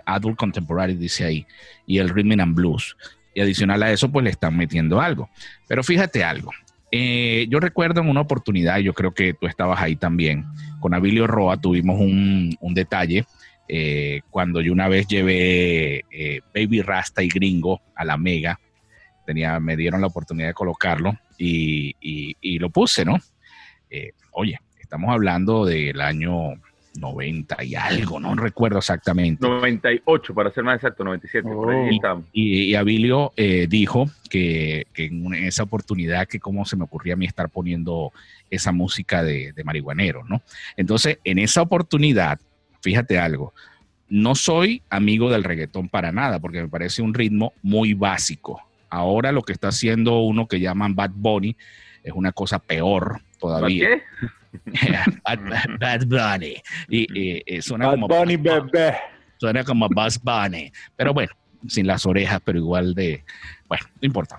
adult 0.06 0.38
Contemporary, 0.38 0.96
dice 0.96 1.26
ahí, 1.26 1.46
y 1.86 1.98
el 2.00 2.10
Rhythm 2.10 2.40
and 2.40 2.56
Blues. 2.56 2.96
Y 3.34 3.42
adicional 3.42 3.84
a 3.84 3.92
eso, 3.92 4.12
pues 4.12 4.24
le 4.24 4.30
están 4.30 4.56
metiendo 4.56 5.02
algo. 5.02 5.30
Pero 5.68 5.84
fíjate 5.84 6.24
algo. 6.24 6.52
Eh, 6.92 7.48
yo 7.50 7.60
recuerdo 7.60 8.02
en 8.02 8.10
una 8.10 8.22
oportunidad, 8.22 8.78
yo 8.78 8.94
creo 8.94 9.14
que 9.14 9.34
tú 9.34 9.48
estabas 9.48 9.82
ahí 9.82 9.96
también, 9.98 10.46
con 10.80 10.94
Abilio 10.94 11.28
Roa 11.28 11.58
tuvimos 11.58 12.00
un, 12.00 12.56
un 12.62 12.74
detalle 12.74 13.26
eh, 13.68 14.22
cuando 14.30 14.62
yo 14.62 14.72
una 14.72 14.88
vez 14.88 15.08
llevé 15.08 16.06
eh, 16.12 16.42
Baby 16.54 16.82
Rasta 16.84 17.24
y 17.24 17.28
Gringo 17.28 17.82
a 17.96 18.06
la 18.06 18.16
Mega, 18.16 18.60
tenía, 19.26 19.60
me 19.60 19.76
dieron 19.76 20.00
la 20.02 20.08
oportunidad 20.08 20.50
de 20.50 20.54
colocarlo 20.54 21.18
y, 21.38 21.96
y- 22.00 22.38
y 22.40 22.60
lo 22.60 22.70
puse, 22.70 23.04
¿no? 23.04 23.18
Eh, 23.90 24.12
oye, 24.32 24.60
estamos 24.80 25.12
hablando 25.12 25.66
del 25.66 26.00
año 26.00 26.54
90 26.98 27.64
y 27.64 27.76
algo, 27.76 28.20
no 28.20 28.36
recuerdo 28.36 28.80
exactamente. 28.80 29.46
98, 29.46 30.34
para 30.34 30.52
ser 30.52 30.64
más 30.64 30.76
exacto, 30.76 31.04
97. 31.04 31.48
por 31.48 31.72
ahí 31.72 32.00
Oh. 32.04 32.24
Y, 32.34 32.64
y 32.64 32.76
Abilio 32.76 33.32
eh, 33.36 33.68
dijo 33.70 34.06
que, 34.30 34.88
en 34.96 35.34
esa 35.34 35.64
oportunidad 35.64 36.28
que 36.28 36.40
cómo 36.40 36.66
se 36.66 36.76
me 36.76 36.84
ocurría 36.84 37.14
a 37.14 37.18
mí 37.18 37.26
estar 37.26 37.50
poniendo 37.50 38.12
esa 38.50 38.72
música 38.72 39.24
de, 39.24 39.54
de 39.54 39.64
marihuanero, 39.64 40.24
¿no? 40.24 40.42
Entonces, 40.78 41.20
en 41.24 41.40
esa 41.40 41.62
oportunidad, 41.62 42.40
fíjate 42.82 43.18
algo, 43.18 43.54
no 44.10 44.36
soy 44.36 44.82
amigo 44.90 45.30
del 45.32 45.44
reggaetón 45.44 45.90
para 45.90 46.12
nada, 46.12 46.40
porque 46.40 46.62
me 46.62 46.70
parece 46.70 47.02
un 47.02 47.14
ritmo 47.14 47.54
muy 47.62 47.94
básico. 47.94 48.62
Ahora 48.90 49.32
lo 49.32 49.42
que 49.42 49.54
está 49.54 49.70
haciendo 49.70 50.20
uno 50.20 50.48
que 50.48 50.60
llaman 50.60 50.96
Bad 50.96 51.12
Bunny 51.16 51.56
es 52.04 52.14
una 52.14 52.32
cosa 52.32 52.60
peor 52.60 53.22
todavía. 53.40 53.88
¿Qué? 53.88 54.28
Bad, 55.26 55.40
Bad- 55.50 55.80
Bad 55.80 56.06
Bunny. 56.08 56.56
Y, 56.90 57.08
y- 57.20 57.44
y 57.46 57.62
suena 57.62 57.88
Bad 57.88 57.94
como 57.96 58.08
Bunny 58.08 58.38
bebé. 58.38 58.96
Suena 59.38 59.64
como 59.64 59.88
Buzz 59.90 60.20
Bunny. 60.22 60.72
Pero 60.96 61.14
bueno, 61.14 61.32
sin 61.68 61.88
las 61.88 62.06
orejas, 62.06 62.40
pero 62.44 62.58
igual 62.60 62.94
de. 62.94 63.24
Bueno, 63.68 63.86
no 64.02 64.06
importa. 64.06 64.38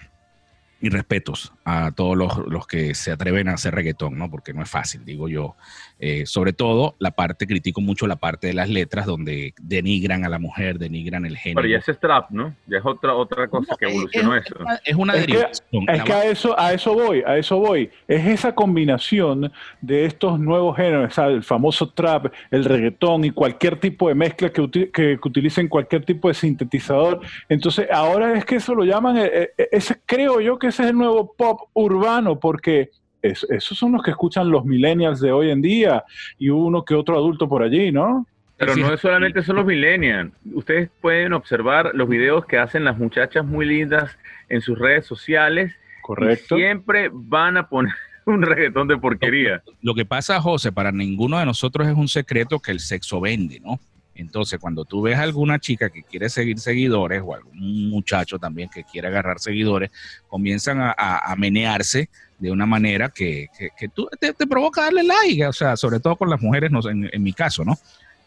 Y 0.79 0.91
respetos 0.91 1.55
a 1.65 1.91
todos 1.93 2.17
los, 2.19 2.37
los 2.49 2.67
que 2.67 2.95
se 2.95 3.11
atreven 3.11 3.49
a 3.49 3.55
hacer 3.55 3.75
reggaetón, 3.75 4.19
¿no? 4.19 4.31
Porque 4.31 4.53
no 4.53 4.63
es 4.63 4.69
fácil, 4.69 5.05
digo 5.07 5.27
yo. 5.27 5.57
Eh, 5.99 6.27
sobre 6.27 6.53
todo, 6.53 6.95
la 6.99 7.13
parte, 7.13 7.47
critico 7.47 7.81
mucho 7.81 8.07
la 8.07 8.17
parte 8.17 8.49
de 8.49 8.53
las 8.53 8.69
letras 8.69 9.07
donde 9.07 9.55
denigran 9.59 10.27
a 10.27 10.29
la 10.29 10.39
mujer, 10.39 10.79
denigran 10.79 11.25
el 11.25 11.39
género. 11.39 11.63
Pero 11.63 11.73
ya 11.73 11.79
ese 11.79 11.93
es 11.93 11.99
trap, 11.99 12.31
¿no? 12.31 12.55
Ya 12.67 12.77
es 12.79 12.85
otra, 12.85 13.15
otra 13.15 13.49
cosa 13.49 13.75
que 13.79 13.87
No, 13.87 13.91
es- 13.91 13.95
evolucionó 13.97 14.37
es, 14.37 14.45
eso. 14.45 14.55
es 14.85 14.95
una 14.97 15.15
Es 15.15 15.21
que- 15.27 15.33
derivación. 15.33 15.89
Es 15.89 15.99
La 15.99 16.05
que 16.05 16.13
a 16.13 16.25
eso, 16.27 16.61
a 16.61 16.73
eso 16.75 16.93
voy, 16.93 17.23
a 17.27 17.39
eso 17.39 17.59
voy. 17.59 17.91
Es 18.07 18.27
esa 18.27 18.55
combinación 18.55 19.51
de 19.81 20.05
estos 20.05 20.39
nuevos 20.39 20.77
géneros, 20.77 21.15
sea, 21.15 21.29
el 21.29 21.43
famoso 21.43 21.89
trap, 21.89 22.27
el 22.51 22.67
reggaetón 22.67 23.25
y 23.25 23.31
cualquier 23.31 23.81
tipo 23.81 24.09
de 24.09 24.15
mezcla 24.15 24.51
que, 24.53 24.61
uti- 24.61 24.91
que, 24.93 25.19
que 25.21 25.29
utilicen 25.29 25.69
cualquier 25.69 26.05
tipo 26.05 26.29
de 26.29 26.35
sintetizador. 26.35 27.21
Entonces, 27.49 27.89
ahora 27.91 28.37
es 28.37 28.45
que 28.45 28.57
eso 28.57 28.75
lo 28.75 28.85
llaman, 28.85 29.17
eh, 29.17 29.31
eh, 29.57 29.69
ese 29.73 29.97
creo 30.05 30.41
yo 30.43 30.59
que 30.59 30.66
ese 30.67 30.83
es 30.85 30.91
el 30.91 30.97
nuevo 30.97 31.35
pop 31.37 31.61
urbano, 31.75 32.39
porque 32.39 32.91
es- 33.23 33.45
esos 33.51 33.77
son 33.79 33.93
los 33.93 34.03
que 34.03 34.11
escuchan 34.11 34.51
los 34.51 34.65
millennials 34.65 35.21
de 35.21 35.33
hoy 35.33 35.51
en 35.51 35.61
día 35.63 36.05
y 36.39 36.49
uno 36.51 36.85
que 36.85 36.95
otro 36.95 37.17
adulto 37.17 37.49
por 37.49 37.63
allí, 37.63 37.91
¿no? 37.93 38.27
Pero 38.59 38.75
no 38.77 38.95
es 38.95 39.01
solamente 39.01 39.43
son 39.43 39.57
los 39.57 39.67
millennials. 39.67 40.33
Ustedes 40.55 40.89
pueden 41.03 41.35
observar 41.35 41.91
los 41.95 42.09
videos 42.09 42.47
que 42.47 42.57
hacen 42.57 42.85
las 42.85 42.97
muchachas 42.97 43.45
muy 43.45 43.67
lindas 43.67 44.17
en 44.49 44.61
sus 44.63 44.79
redes 44.79 45.05
sociales. 45.07 45.73
y 45.73 46.03
Correcto. 46.07 46.55
siempre 46.57 47.11
van 47.13 47.57
a 47.57 47.69
poner 47.69 47.93
un 48.27 48.41
reggaetón 48.43 48.87
de 48.89 48.97
porquería. 48.97 49.61
Lo 49.83 49.93
que 49.95 50.05
pasa, 50.05 50.41
José, 50.41 50.71
para 50.73 50.93
ninguno 50.93 51.37
de 51.39 51.45
nosotros 51.45 51.87
es 51.89 51.95
un 51.95 52.07
secreto 52.09 52.61
que 52.61 52.71
el 52.71 52.79
sexo 52.81 53.21
vende, 53.21 53.59
¿no? 53.61 53.81
Entonces, 54.17 54.59
cuando 54.59 54.85
tú 54.85 55.03
ves 55.03 55.17
a 55.19 55.23
alguna 55.23 55.59
chica 55.59 55.91
que 55.91 56.03
quiere 56.03 56.29
seguir 56.29 56.59
seguidores 56.59 57.23
o 57.25 57.35
algún 57.35 57.89
muchacho 57.91 58.39
también 58.39 58.69
que 58.69 58.85
quiere 58.85 59.09
agarrar 59.09 59.39
seguidores, 59.39 59.91
comienzan 60.29 60.81
a, 60.81 60.95
a- 60.97 61.33
a 61.33 61.37
menearse 61.37 62.09
de 62.39 62.51
una 62.51 62.67
manera 62.67 63.09
que, 63.09 63.47
que- 63.59 63.71
que 63.79 63.89
tú 63.89 64.09
te, 64.21 64.33
te 64.33 64.47
provoca 64.47 64.83
darle 64.83 65.03
like, 65.05 65.47
o 65.47 65.53
sea, 65.53 65.77
sobre 65.77 66.01
todo 66.01 66.17
con 66.17 66.29
las 66.31 66.41
mujeres, 66.43 66.71
no 66.71 66.81
en, 66.89 67.09
en 67.13 67.23
mi 67.23 67.33
caso, 67.33 67.65
¿no? 67.65 67.79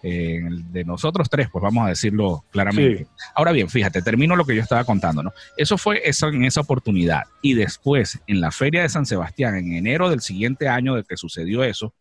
Eh, 0.02 0.40
de 0.72 0.86
nosotros 0.86 1.30
tres, 1.30 1.50
pues 1.52 1.62
vamos 1.62 1.86
a 1.86 1.90
decirlo 1.90 2.46
claramente. 2.52 3.06
Ahora 3.36 3.52
bien, 3.52 3.68
fíjate, 3.70 4.02
termino 4.02 4.34
lo 4.38 4.46
que 4.46 4.56
yo 4.56 4.62
estaba 4.62 4.86
contando, 4.86 5.22
¿no? 5.22 5.34
Eso 5.58 5.78
fue 5.78 6.02
eso 6.06 6.30
en 6.30 6.46
esa 6.46 6.62
oportunidad. 6.62 7.24
Y 7.42 7.54
después, 7.54 8.18
en 8.26 8.40
la 8.40 8.50
Feria 8.52 8.82
de 8.82 8.88
San 8.90 9.06
Sebastián, 9.06 9.56
en 9.58 9.74
enero 9.74 10.10
del 10.10 10.22
siguiente 10.22 10.70
año 10.70 10.96
de 10.96 11.04
que 11.04 11.18
sucedió 11.18 11.66
eso, 11.66 11.94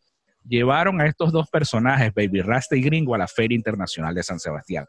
llevaron 0.48 1.00
a 1.00 1.06
estos 1.06 1.32
dos 1.32 1.48
personajes, 1.50 2.12
Baby 2.14 2.40
Rasta 2.42 2.76
y 2.76 2.82
Gringo, 2.82 3.14
a 3.14 3.18
la 3.18 3.28
Feria 3.28 3.54
Internacional 3.56 4.14
de 4.14 4.22
San 4.22 4.38
Sebastián. 4.40 4.86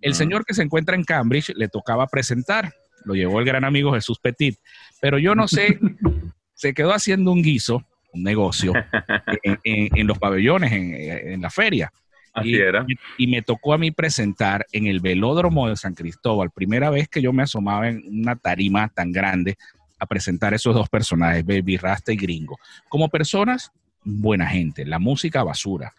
El 0.00 0.14
señor 0.14 0.44
que 0.44 0.54
se 0.54 0.62
encuentra 0.62 0.96
en 0.96 1.04
Cambridge 1.04 1.50
le 1.54 1.68
tocaba 1.68 2.06
presentar, 2.06 2.72
lo 3.04 3.14
llevó 3.14 3.40
el 3.40 3.46
gran 3.46 3.64
amigo 3.64 3.92
Jesús 3.92 4.18
Petit, 4.18 4.56
pero 5.00 5.18
yo 5.18 5.34
no 5.34 5.46
sé, 5.48 5.78
se 6.54 6.74
quedó 6.74 6.92
haciendo 6.92 7.32
un 7.32 7.42
guiso, 7.42 7.84
un 8.12 8.22
negocio, 8.22 8.72
en, 9.42 9.58
en- 9.64 9.88
en 9.98 10.06
los 10.06 10.18
pabellones, 10.18 10.72
en, 10.72 10.94
en 10.94 11.40
la 11.42 11.50
feria. 11.50 11.92
Así 12.32 12.50
y, 12.50 12.54
era. 12.56 12.84
y 13.16 13.26
me 13.28 13.42
tocó 13.42 13.74
a 13.74 13.78
mí 13.78 13.92
presentar 13.92 14.66
en 14.72 14.86
el 14.88 14.98
velódromo 15.00 15.68
de 15.68 15.76
San 15.76 15.94
Cristóbal, 15.94 16.50
primera 16.50 16.90
vez 16.90 17.08
que 17.08 17.22
yo 17.22 17.32
me 17.32 17.44
asomaba 17.44 17.88
en 17.88 18.02
una 18.08 18.34
tarima 18.34 18.88
tan 18.88 19.12
grande 19.12 19.56
a 20.00 20.06
presentar 20.06 20.52
esos 20.52 20.74
dos 20.74 20.88
personajes, 20.88 21.44
Baby 21.46 21.76
Rasta 21.76 22.12
y 22.12 22.16
Gringo. 22.16 22.58
Como 22.88 23.08
personas, 23.08 23.70
buena 24.04 24.46
gente, 24.46 24.84
la 24.84 24.98
música 24.98 25.42
basura. 25.42 25.92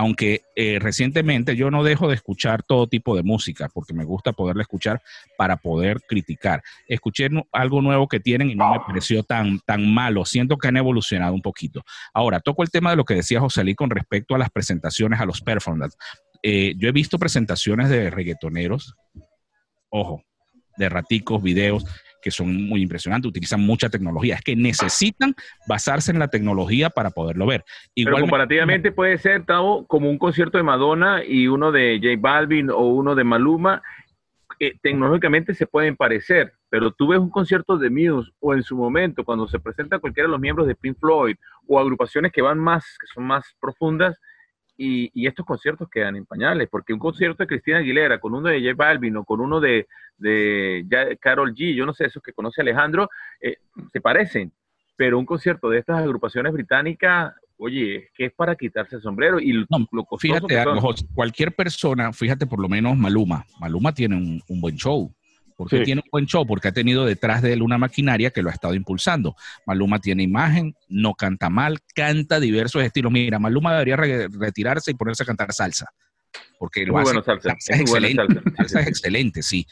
Aunque 0.00 0.42
eh, 0.54 0.78
recientemente 0.80 1.56
yo 1.56 1.72
no 1.72 1.82
dejo 1.82 2.06
de 2.06 2.14
escuchar 2.14 2.62
todo 2.62 2.86
tipo 2.86 3.16
de 3.16 3.24
música 3.24 3.68
porque 3.68 3.92
me 3.92 4.04
gusta 4.04 4.32
poderla 4.32 4.62
escuchar 4.62 5.02
para 5.36 5.56
poder 5.56 6.00
criticar. 6.08 6.62
Escuché 6.86 7.28
algo 7.50 7.82
nuevo 7.82 8.06
que 8.06 8.20
tienen 8.20 8.48
y 8.48 8.54
no 8.54 8.70
me 8.70 8.78
pareció 8.78 9.24
tan, 9.24 9.58
tan 9.66 9.92
malo. 9.92 10.24
Siento 10.24 10.56
que 10.56 10.68
han 10.68 10.76
evolucionado 10.76 11.34
un 11.34 11.42
poquito. 11.42 11.82
Ahora, 12.14 12.38
toco 12.38 12.62
el 12.62 12.70
tema 12.70 12.90
de 12.90 12.96
lo 12.96 13.04
que 13.04 13.14
decía 13.14 13.40
José 13.40 13.64
Lee 13.64 13.74
con 13.74 13.90
respecto 13.90 14.36
a 14.36 14.38
las 14.38 14.50
presentaciones, 14.50 15.18
a 15.18 15.26
los 15.26 15.40
performances. 15.40 15.98
Eh, 16.44 16.74
yo 16.76 16.88
he 16.88 16.92
visto 16.92 17.18
presentaciones 17.18 17.88
de 17.88 18.08
reggaetoneros, 18.10 18.94
ojo, 19.90 20.22
de 20.76 20.88
raticos, 20.88 21.42
videos 21.42 21.84
que 22.28 22.36
son 22.36 22.68
muy 22.68 22.82
impresionantes, 22.82 23.28
utilizan 23.28 23.60
mucha 23.60 23.88
tecnología. 23.88 24.34
Es 24.34 24.42
que 24.42 24.54
necesitan 24.54 25.34
basarse 25.66 26.10
en 26.10 26.18
la 26.18 26.28
tecnología 26.28 26.90
para 26.90 27.10
poderlo 27.10 27.46
ver. 27.46 27.64
Pero 27.94 28.20
comparativamente 28.20 28.92
puede 28.92 29.16
ser, 29.16 29.46
Tavo, 29.46 29.86
como 29.86 30.10
un 30.10 30.18
concierto 30.18 30.58
de 30.58 30.64
Madonna 30.64 31.24
y 31.24 31.46
uno 31.46 31.72
de 31.72 31.98
J 32.02 32.16
Balvin 32.20 32.70
o 32.70 32.82
uno 32.88 33.14
de 33.14 33.24
Maluma. 33.24 33.82
que 34.58 34.74
tecnológicamente 34.82 35.54
se 35.54 35.66
pueden 35.66 35.96
parecer, 35.96 36.52
pero 36.68 36.90
tú 36.90 37.08
ves 37.08 37.18
un 37.18 37.30
concierto 37.30 37.78
de 37.78 37.90
Muse 37.90 38.30
o 38.40 38.54
en 38.54 38.62
su 38.62 38.76
momento, 38.76 39.24
cuando 39.24 39.46
se 39.46 39.58
presenta 39.58 39.98
cualquiera 39.98 40.26
de 40.26 40.32
los 40.32 40.40
miembros 40.40 40.66
de 40.66 40.74
Pink 40.74 40.98
Floyd 40.98 41.36
o 41.66 41.78
agrupaciones 41.78 42.32
que 42.32 42.42
van 42.42 42.58
más, 42.58 42.84
que 43.00 43.06
son 43.06 43.24
más 43.24 43.44
profundas, 43.60 44.18
y, 44.80 45.10
y 45.12 45.26
estos 45.26 45.44
conciertos 45.44 45.88
quedan 45.90 46.14
en 46.16 46.24
pañales, 46.24 46.68
porque 46.70 46.92
un 46.94 47.00
concierto 47.00 47.42
de 47.42 47.48
Cristina 47.48 47.78
Aguilera 47.78 48.20
con 48.20 48.32
uno 48.32 48.48
de 48.48 48.60
J 48.60 48.74
Balvin 48.76 49.16
o 49.16 49.24
con 49.24 49.40
uno 49.40 49.58
de, 49.60 49.88
de 50.16 50.84
ya- 50.88 51.14
Carol 51.16 51.52
G, 51.54 51.74
yo 51.74 51.84
no 51.84 51.92
sé, 51.92 52.06
esos 52.06 52.22
que 52.22 52.32
conoce 52.32 52.60
Alejandro, 52.62 53.10
eh, 53.40 53.56
se 53.92 54.00
parecen, 54.00 54.52
pero 54.96 55.18
un 55.18 55.26
concierto 55.26 55.68
de 55.68 55.80
estas 55.80 55.98
agrupaciones 56.00 56.52
británicas, 56.52 57.34
oye, 57.56 57.96
es 57.96 58.10
que 58.14 58.26
es 58.26 58.32
para 58.32 58.54
quitarse 58.54 58.96
el 58.96 59.02
sombrero 59.02 59.40
y 59.40 59.52
No, 59.68 59.78
lo 59.90 60.04
costoso 60.04 60.18
Fíjate 60.20 60.46
que 60.46 60.58
algo, 60.60 60.74
son. 60.74 60.80
José, 60.80 61.06
cualquier 61.12 61.52
persona, 61.56 62.12
fíjate 62.12 62.46
por 62.46 62.60
lo 62.60 62.68
menos 62.68 62.96
Maluma, 62.96 63.44
Maluma 63.60 63.92
tiene 63.92 64.16
un, 64.16 64.40
un 64.48 64.60
buen 64.60 64.76
show. 64.76 65.12
Porque 65.58 65.78
Sí. 65.78 65.84
tiene 65.86 66.02
un 66.04 66.08
buen 66.12 66.24
show, 66.26 66.46
porque 66.46 66.68
ha 66.68 66.72
tenido 66.72 67.04
detrás 67.04 67.42
de 67.42 67.52
él 67.52 67.62
una 67.62 67.78
maquinaria 67.78 68.30
que 68.30 68.42
lo 68.42 68.48
ha 68.48 68.52
estado 68.52 68.74
impulsando. 68.74 69.34
Maluma 69.66 69.98
tiene 69.98 70.22
imagen, 70.22 70.76
no 70.88 71.14
canta 71.14 71.50
mal, 71.50 71.80
canta 71.96 72.38
diversos 72.38 72.84
estilos. 72.84 73.10
Mira, 73.10 73.40
Maluma 73.40 73.72
debería 73.72 73.96
re- 73.96 74.28
retirarse 74.28 74.92
y 74.92 74.94
ponerse 74.94 75.24
a 75.24 75.26
cantar 75.26 75.52
salsa. 75.52 75.86
Porque 76.60 76.86
lo 76.86 76.92
Muy 76.92 77.02
hace, 77.02 77.08
bueno 77.12 77.24
salsa, 77.24 77.50
salsa 77.50 77.74
es 77.74 77.80
excelente. 77.80 78.16
salsa. 78.22 78.40
Sí, 78.40 78.50
salsa 78.56 78.78
sí, 78.78 78.82
es 78.82 78.86
excelente, 78.88 79.42
sí. 79.42 79.66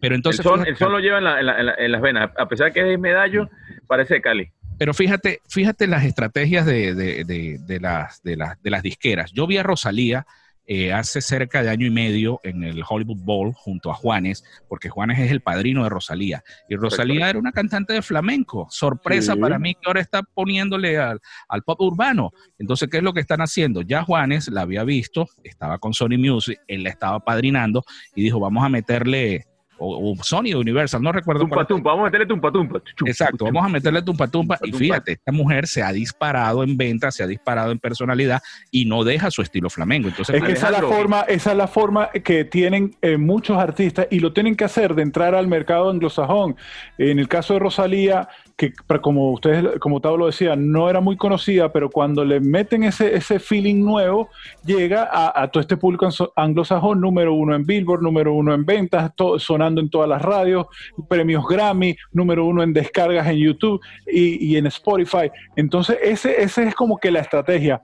Pero 0.00 0.16
entonces. 0.16 0.44
el, 0.66 0.76
son 0.76 0.90
lo 0.90 0.98
lleva 0.98 1.18
en, 1.18 1.24
la- 1.24 1.38
en 1.38 1.46
la- 1.46 1.58
en 1.60 1.66
la- 1.66 1.74
en 1.78 1.92
las 1.92 2.02
venas, 2.02 2.30
a 2.36 2.48
pesar 2.48 2.72
que 2.72 2.92
es 2.92 2.98
medallo, 2.98 3.48
parece 3.86 4.14
de 4.14 4.22
Cali. 4.22 4.50
Pero 4.76 4.92
fíjate, 4.92 5.40
fíjate 5.48 5.86
las 5.86 6.04
estrategias 6.04 6.66
de, 6.66 6.94
de- 6.96 7.22
de- 7.24 7.58
de 7.60 7.78
las, 7.80 8.20
de, 8.24 8.36
las, 8.36 8.60
de 8.60 8.70
las 8.70 8.82
disqueras. 8.82 9.30
Yo 9.32 9.46
vi 9.46 9.56
a 9.58 9.62
Rosalía 9.62 10.26
eh, 10.70 10.92
hace 10.92 11.22
cerca 11.22 11.62
de 11.62 11.70
año 11.70 11.86
y 11.86 11.90
medio 11.90 12.40
en 12.44 12.62
el 12.62 12.82
Hollywood 12.86 13.16
Bowl 13.24 13.54
junto 13.54 13.90
a 13.90 13.94
Juanes, 13.94 14.44
porque 14.68 14.90
Juanes 14.90 15.18
es 15.18 15.30
el 15.30 15.40
padrino 15.40 15.82
de 15.82 15.88
Rosalía. 15.88 16.44
Y 16.68 16.76
Rosalía 16.76 17.30
era 17.30 17.38
una 17.38 17.52
cantante 17.52 17.94
de 17.94 18.02
flamenco. 18.02 18.66
Sorpresa 18.70 19.32
Sí. 19.32 19.40
para 19.40 19.58
mí 19.58 19.74
que 19.74 19.80
ahora 19.86 20.02
está 20.02 20.22
poniéndole 20.22 20.98
al, 20.98 21.20
al 21.48 21.62
pop 21.62 21.80
urbano. 21.80 22.32
Entonces, 22.58 22.90
¿qué 22.90 22.98
es 22.98 23.02
lo 23.02 23.14
que 23.14 23.20
están 23.20 23.40
haciendo? 23.40 23.80
Ya 23.80 24.02
Juanes 24.04 24.48
la 24.48 24.60
había 24.60 24.84
visto, 24.84 25.26
estaba 25.42 25.78
con 25.78 25.94
Sony 25.94 26.18
Music, 26.18 26.60
él 26.68 26.82
la 26.82 26.90
estaba 26.90 27.18
padrinando 27.20 27.82
y 28.14 28.24
dijo, 28.24 28.38
vamos 28.38 28.62
a 28.62 28.68
meterle, 28.68 29.46
o, 29.78 30.12
o 30.12 30.16
Sony 30.22 30.54
o 30.54 30.60
Universal, 30.60 31.02
no 31.02 31.12
recuerdo 31.12 31.42
Tumpa, 31.42 31.66
tumpa, 31.66 31.90
vamos 31.90 32.02
a 32.02 32.06
meterle 32.06 32.26
tumpa, 32.26 32.52
tumpa. 32.52 32.82
Chum, 32.96 33.08
Exacto, 33.08 33.44
chum, 33.46 33.54
vamos 33.54 33.64
a 33.64 33.72
meterle 33.72 34.02
tumpa 34.02 34.26
tumpa. 34.28 34.56
Tumpa, 34.56 34.76
Y 34.76 34.78
fíjate, 34.78 35.12
esta 35.12 35.32
mujer 35.32 35.66
se 35.66 35.82
ha 35.82 35.92
disparado 35.92 36.62
en 36.62 36.76
venta, 36.76 37.10
se 37.10 37.22
ha 37.22 37.26
disparado 37.26 37.72
en 37.72 37.78
personalidad 37.78 38.42
y 38.70 38.84
no 38.84 39.04
deja 39.04 39.30
su 39.30 39.42
estilo 39.42 39.70
flamenco. 39.70 40.08
Entonces, 40.08 40.36
Es 40.36 40.42
que 40.42 40.52
esa 40.52 40.66
es, 40.66 40.72
la 40.72 40.82
forma, 40.82 41.20
esa 41.22 41.52
es 41.52 41.56
la 41.56 41.68
forma 41.68 42.10
que 42.10 42.44
tienen 42.44 42.96
eh, 43.02 43.16
muchos 43.16 43.58
artistas 43.58 44.06
y 44.10 44.20
lo 44.20 44.32
tienen 44.32 44.56
que 44.56 44.64
hacer 44.64 44.94
de 44.94 45.02
entrar 45.02 45.34
al 45.34 45.46
mercado 45.46 45.90
anglosajón. 45.90 46.56
En 46.98 47.18
el 47.18 47.28
caso 47.28 47.54
de 47.54 47.60
Rosalía, 47.60 48.28
que 48.58 48.72
como 49.00 49.30
ustedes, 49.30 49.78
como 49.78 50.00
Tavo 50.00 50.16
lo 50.16 50.26
decía, 50.26 50.56
no 50.56 50.90
era 50.90 51.00
muy 51.00 51.16
conocida, 51.16 51.72
pero 51.72 51.88
cuando 51.88 52.24
le 52.24 52.40
meten 52.40 52.82
ese, 52.82 53.14
ese 53.14 53.38
feeling 53.38 53.84
nuevo, 53.84 54.30
llega 54.64 55.08
a, 55.12 55.48
todo 55.48 55.60
este 55.60 55.76
público 55.76 56.08
anglosajón, 56.34 57.00
número 57.00 57.34
uno 57.34 57.54
en 57.54 57.64
Billboard, 57.64 58.02
número 58.02 58.34
uno 58.34 58.52
en 58.52 58.66
ventas, 58.66 59.12
sonando 59.36 59.80
en 59.80 59.88
todas 59.88 60.08
las 60.08 60.20
radios, 60.20 60.66
premios 61.08 61.46
Grammy, 61.48 61.96
número 62.10 62.44
uno 62.46 62.64
en 62.64 62.72
descargas 62.72 63.28
en 63.28 63.36
YouTube 63.36 63.80
y, 64.04 64.56
en 64.56 64.66
Spotify. 64.66 65.30
Entonces, 65.54 65.96
ese, 66.02 66.42
ese 66.42 66.64
es 66.64 66.74
como 66.74 66.98
que 66.98 67.12
la 67.12 67.20
estrategia 67.20 67.80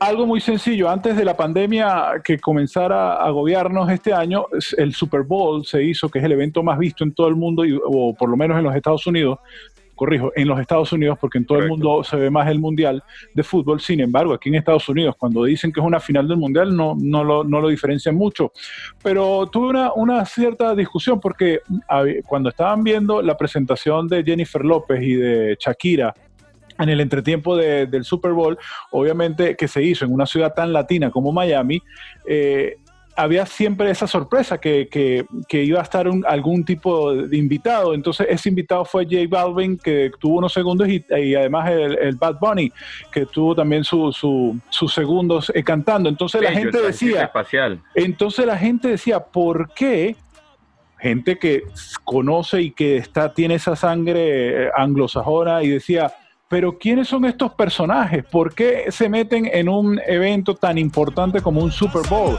algo 0.00 0.26
muy 0.26 0.40
sencillo. 0.40 0.88
Antes 0.88 1.14
de 1.14 1.24
la 1.26 1.36
pandemia 1.36 2.22
que 2.24 2.38
comenzara 2.38 3.16
a 3.16 3.30
gobiernos 3.30 3.90
este 3.90 4.14
año, 4.14 4.46
el 4.78 4.94
Super 4.94 5.22
Bowl 5.22 5.64
se 5.66 5.84
hizo, 5.84 6.08
que 6.08 6.18
es 6.18 6.24
el 6.24 6.32
evento 6.32 6.62
más 6.62 6.78
visto 6.78 7.04
en 7.04 7.12
todo 7.12 7.28
el 7.28 7.36
mundo, 7.36 7.62
o 7.84 8.14
por 8.14 8.30
lo 8.30 8.36
menos 8.36 8.56
en 8.56 8.64
los 8.64 8.74
Estados 8.74 9.06
Unidos, 9.06 9.38
corrijo, 10.00 10.32
en 10.34 10.48
los 10.48 10.58
Estados 10.58 10.90
Unidos, 10.94 11.18
porque 11.20 11.36
en 11.36 11.44
todo 11.44 11.58
el 11.58 11.68
mundo 11.68 12.02
se 12.02 12.16
ve 12.16 12.30
más 12.30 12.48
el 12.48 12.58
Mundial 12.58 13.04
de 13.34 13.42
fútbol. 13.42 13.82
Sin 13.82 14.00
embargo, 14.00 14.32
aquí 14.32 14.48
en 14.48 14.54
Estados 14.54 14.88
Unidos, 14.88 15.14
cuando 15.18 15.44
dicen 15.44 15.70
que 15.70 15.78
es 15.78 15.84
una 15.84 16.00
final 16.00 16.26
del 16.26 16.38
Mundial, 16.38 16.74
no, 16.74 16.96
no, 16.98 17.22
lo, 17.22 17.44
no 17.44 17.60
lo 17.60 17.68
diferencian 17.68 18.14
mucho. 18.14 18.50
Pero 19.02 19.46
tuve 19.52 19.68
una, 19.68 19.92
una 19.92 20.24
cierta 20.24 20.74
discusión 20.74 21.20
porque 21.20 21.60
cuando 22.26 22.48
estaban 22.48 22.82
viendo 22.82 23.20
la 23.20 23.36
presentación 23.36 24.08
de 24.08 24.24
Jennifer 24.24 24.64
López 24.64 25.02
y 25.02 25.16
de 25.16 25.58
Shakira, 25.60 26.14
en 26.78 26.88
el 26.88 27.00
entretiempo 27.02 27.58
del 27.58 28.04
Super 28.04 28.32
Bowl, 28.32 28.56
obviamente 28.92 29.54
que 29.54 29.68
se 29.68 29.82
hizo 29.82 30.06
en 30.06 30.14
una 30.14 30.24
ciudad 30.24 30.54
tan 30.54 30.72
latina 30.72 31.10
como 31.10 31.30
Miami, 31.30 31.82
eh, 32.26 32.78
había 33.20 33.44
siempre 33.44 33.90
esa 33.90 34.06
sorpresa 34.06 34.58
que, 34.58 34.88
que, 34.88 35.62
iba 35.62 35.78
a 35.78 35.82
estar 35.82 36.08
algún 36.26 36.64
tipo 36.64 37.14
de 37.14 37.36
invitado. 37.36 37.92
Entonces 37.92 38.26
ese 38.30 38.48
invitado 38.48 38.84
fue 38.84 39.04
J 39.04 39.26
Balvin, 39.28 39.76
que 39.76 40.10
tuvo 40.18 40.38
unos 40.38 40.52
segundos, 40.52 40.88
y, 40.88 41.04
además 41.34 41.70
el, 41.70 42.16
Bad 42.16 42.38
Bunny, 42.40 42.72
que 43.12 43.26
tuvo 43.26 43.54
también 43.54 43.84
sus 43.84 44.16
segundos 44.94 45.52
eh, 45.54 45.62
cantando. 45.62 46.08
Entonces 46.08 46.40
la 46.40 46.52
gente 46.52 46.80
decía... 46.80 47.24
Espacial. 47.24 47.80
Entonces 47.94 48.46
la 48.46 48.56
gente 48.56 48.88
decía, 48.88 49.20
¿por 49.20 49.72
qué? 49.74 50.16
Gente 50.98 51.38
que 51.38 51.64
conoce 52.04 52.62
y 52.62 52.70
que 52.70 52.96
está, 52.96 53.32
tiene 53.32 53.56
esa 53.56 53.76
sangre 53.76 54.66
eh, 54.66 54.70
anglosajona 54.74 55.62
y 55.62 55.68
decía, 55.68 56.12
pero 56.48 56.78
¿quiénes 56.78 57.08
son 57.08 57.26
estos 57.26 57.52
personajes? 57.54 58.24
¿Por 58.24 58.54
qué 58.54 58.86
se 58.88 59.08
meten 59.08 59.46
en 59.46 59.68
un 59.68 60.00
evento 60.06 60.54
tan 60.54 60.78
importante 60.78 61.42
como 61.42 61.62
un 61.62 61.70
Super 61.70 62.02
Bowl? 62.08 62.38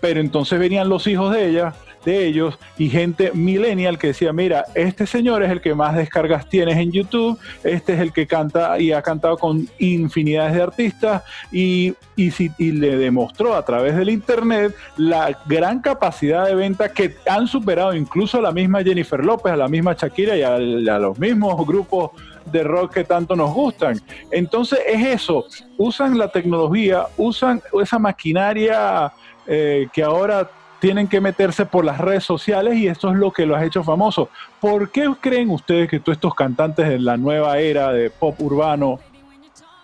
Pero 0.00 0.20
entonces 0.20 0.58
venían 0.58 0.88
los 0.88 1.06
hijos 1.06 1.32
de 1.32 1.48
ella 1.48 1.74
de 2.06 2.24
ellos 2.24 2.58
y 2.78 2.88
gente 2.88 3.32
millennial 3.32 3.98
que 3.98 4.08
decía, 4.08 4.32
mira, 4.32 4.64
este 4.74 5.06
señor 5.06 5.42
es 5.42 5.50
el 5.50 5.60
que 5.60 5.74
más 5.74 5.94
descargas 5.94 6.48
tienes 6.48 6.76
en 6.76 6.92
YouTube, 6.92 7.38
este 7.64 7.94
es 7.94 8.00
el 8.00 8.12
que 8.12 8.26
canta 8.26 8.78
y 8.78 8.92
ha 8.92 9.02
cantado 9.02 9.36
con 9.36 9.68
infinidades 9.78 10.54
de 10.54 10.62
artistas 10.62 11.22
y, 11.50 11.94
y, 12.14 12.30
si, 12.30 12.50
y 12.58 12.70
le 12.70 12.96
demostró 12.96 13.56
a 13.56 13.64
través 13.64 13.96
del 13.96 14.08
Internet 14.08 14.74
la 14.96 15.36
gran 15.46 15.80
capacidad 15.80 16.46
de 16.46 16.54
venta 16.54 16.88
que 16.88 17.16
han 17.28 17.48
superado 17.48 17.92
incluso 17.92 18.38
a 18.38 18.42
la 18.42 18.52
misma 18.52 18.84
Jennifer 18.84 19.22
López, 19.22 19.52
a 19.52 19.56
la 19.56 19.68
misma 19.68 19.94
Shakira 19.94 20.36
y 20.36 20.42
a, 20.42 20.54
a 20.54 20.98
los 21.00 21.18
mismos 21.18 21.66
grupos 21.66 22.12
de 22.44 22.62
rock 22.62 22.94
que 22.94 23.04
tanto 23.04 23.34
nos 23.34 23.52
gustan. 23.52 24.00
Entonces 24.30 24.78
es 24.86 25.04
eso, 25.04 25.44
usan 25.76 26.16
la 26.16 26.28
tecnología, 26.28 27.06
usan 27.16 27.60
esa 27.82 27.98
maquinaria 27.98 29.12
eh, 29.46 29.88
que 29.92 30.02
ahora 30.02 30.50
tienen 30.78 31.08
que 31.08 31.20
meterse 31.20 31.66
por 31.66 31.84
las 31.84 31.98
redes 31.98 32.24
sociales 32.24 32.76
y 32.76 32.86
esto 32.86 33.10
es 33.10 33.16
lo 33.16 33.32
que 33.32 33.46
los 33.46 33.56
ha 33.56 33.64
hecho 33.64 33.82
famosos. 33.82 34.28
¿Por 34.60 34.90
qué 34.90 35.12
creen 35.20 35.50
ustedes 35.50 35.88
que 35.88 36.00
todos 36.00 36.16
estos 36.16 36.34
cantantes 36.34 36.88
de 36.88 36.98
la 36.98 37.16
nueva 37.16 37.58
era 37.58 37.92
de 37.92 38.10
pop 38.10 38.40
urbano 38.40 39.00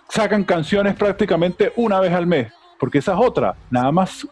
sacan 0.09 0.43
canciones 0.43 0.95
prácticamente 0.95 1.73
una 1.75 1.99
vez 1.99 2.13
al 2.13 2.27
mes? 2.27 2.53
Porque 2.79 2.99
esa 2.99 3.13
es 3.13 3.19
otra, 3.19 3.55
nada 3.69 3.91
más 3.91 4.27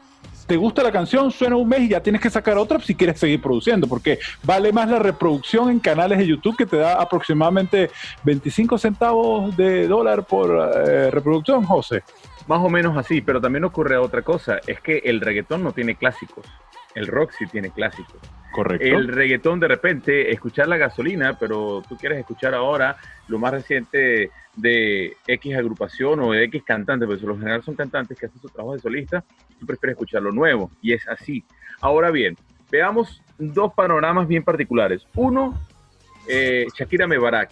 te 0.51 0.57
gusta 0.57 0.83
la 0.83 0.91
canción, 0.91 1.31
suena 1.31 1.55
un 1.55 1.69
mes 1.69 1.79
y 1.79 1.87
ya 1.87 2.03
tienes 2.03 2.19
que 2.19 2.29
sacar 2.29 2.57
otra 2.57 2.77
si 2.81 2.93
quieres 2.93 3.17
seguir 3.17 3.41
produciendo, 3.41 3.87
porque 3.87 4.19
vale 4.43 4.73
más 4.73 4.89
la 4.89 4.99
reproducción 4.99 5.69
en 5.69 5.79
canales 5.79 6.17
de 6.17 6.27
YouTube 6.27 6.57
que 6.57 6.65
te 6.65 6.75
da 6.75 7.01
aproximadamente 7.01 7.89
25 8.25 8.77
centavos 8.77 9.55
de 9.55 9.87
dólar 9.87 10.25
por 10.25 10.49
eh, 10.75 11.09
reproducción, 11.09 11.63
José. 11.63 12.03
Más 12.47 12.59
o 12.59 12.69
menos 12.69 12.97
así, 12.97 13.21
pero 13.21 13.39
también 13.39 13.63
ocurre 13.63 13.95
otra 13.95 14.23
cosa, 14.23 14.59
es 14.67 14.81
que 14.81 14.97
el 15.05 15.21
reggaetón 15.21 15.63
no 15.63 15.71
tiene 15.71 15.95
clásicos, 15.95 16.45
el 16.95 17.07
rock 17.07 17.31
sí 17.39 17.45
tiene 17.47 17.69
clásicos. 17.69 18.19
Correcto. 18.51 18.85
El 18.85 19.07
reggaetón 19.07 19.59
de 19.59 19.67
repente, 19.67 20.31
escuchar 20.31 20.67
la 20.67 20.77
gasolina, 20.77 21.37
pero 21.39 21.81
tú 21.87 21.95
quieres 21.97 22.19
escuchar 22.19 22.53
ahora 22.53 22.97
lo 23.27 23.39
más 23.39 23.51
reciente 23.51 24.29
de 24.55 25.15
X 25.25 25.55
agrupación 25.55 26.19
o 26.19 26.31
de 26.33 26.43
X 26.45 26.63
cantante, 26.63 27.05
porque 27.05 27.25
los 27.25 27.39
general 27.39 27.63
son 27.63 27.75
cantantes 27.75 28.17
que 28.19 28.25
hacen 28.25 28.41
su 28.41 28.49
trabajo 28.49 28.73
de 28.73 28.81
solista, 28.81 29.23
tú 29.59 29.65
prefieres 29.65 29.93
escuchar 29.93 30.21
lo 30.21 30.31
nuevo, 30.31 30.69
y 30.81 30.93
es 30.93 31.07
así. 31.07 31.43
Ahora 31.79 32.11
bien, 32.11 32.35
veamos 32.69 33.21
dos 33.37 33.73
panoramas 33.73 34.27
bien 34.27 34.43
particulares. 34.43 35.07
Uno, 35.15 35.59
eh, 36.27 36.67
Shakira 36.77 37.07
Mebarak. 37.07 37.51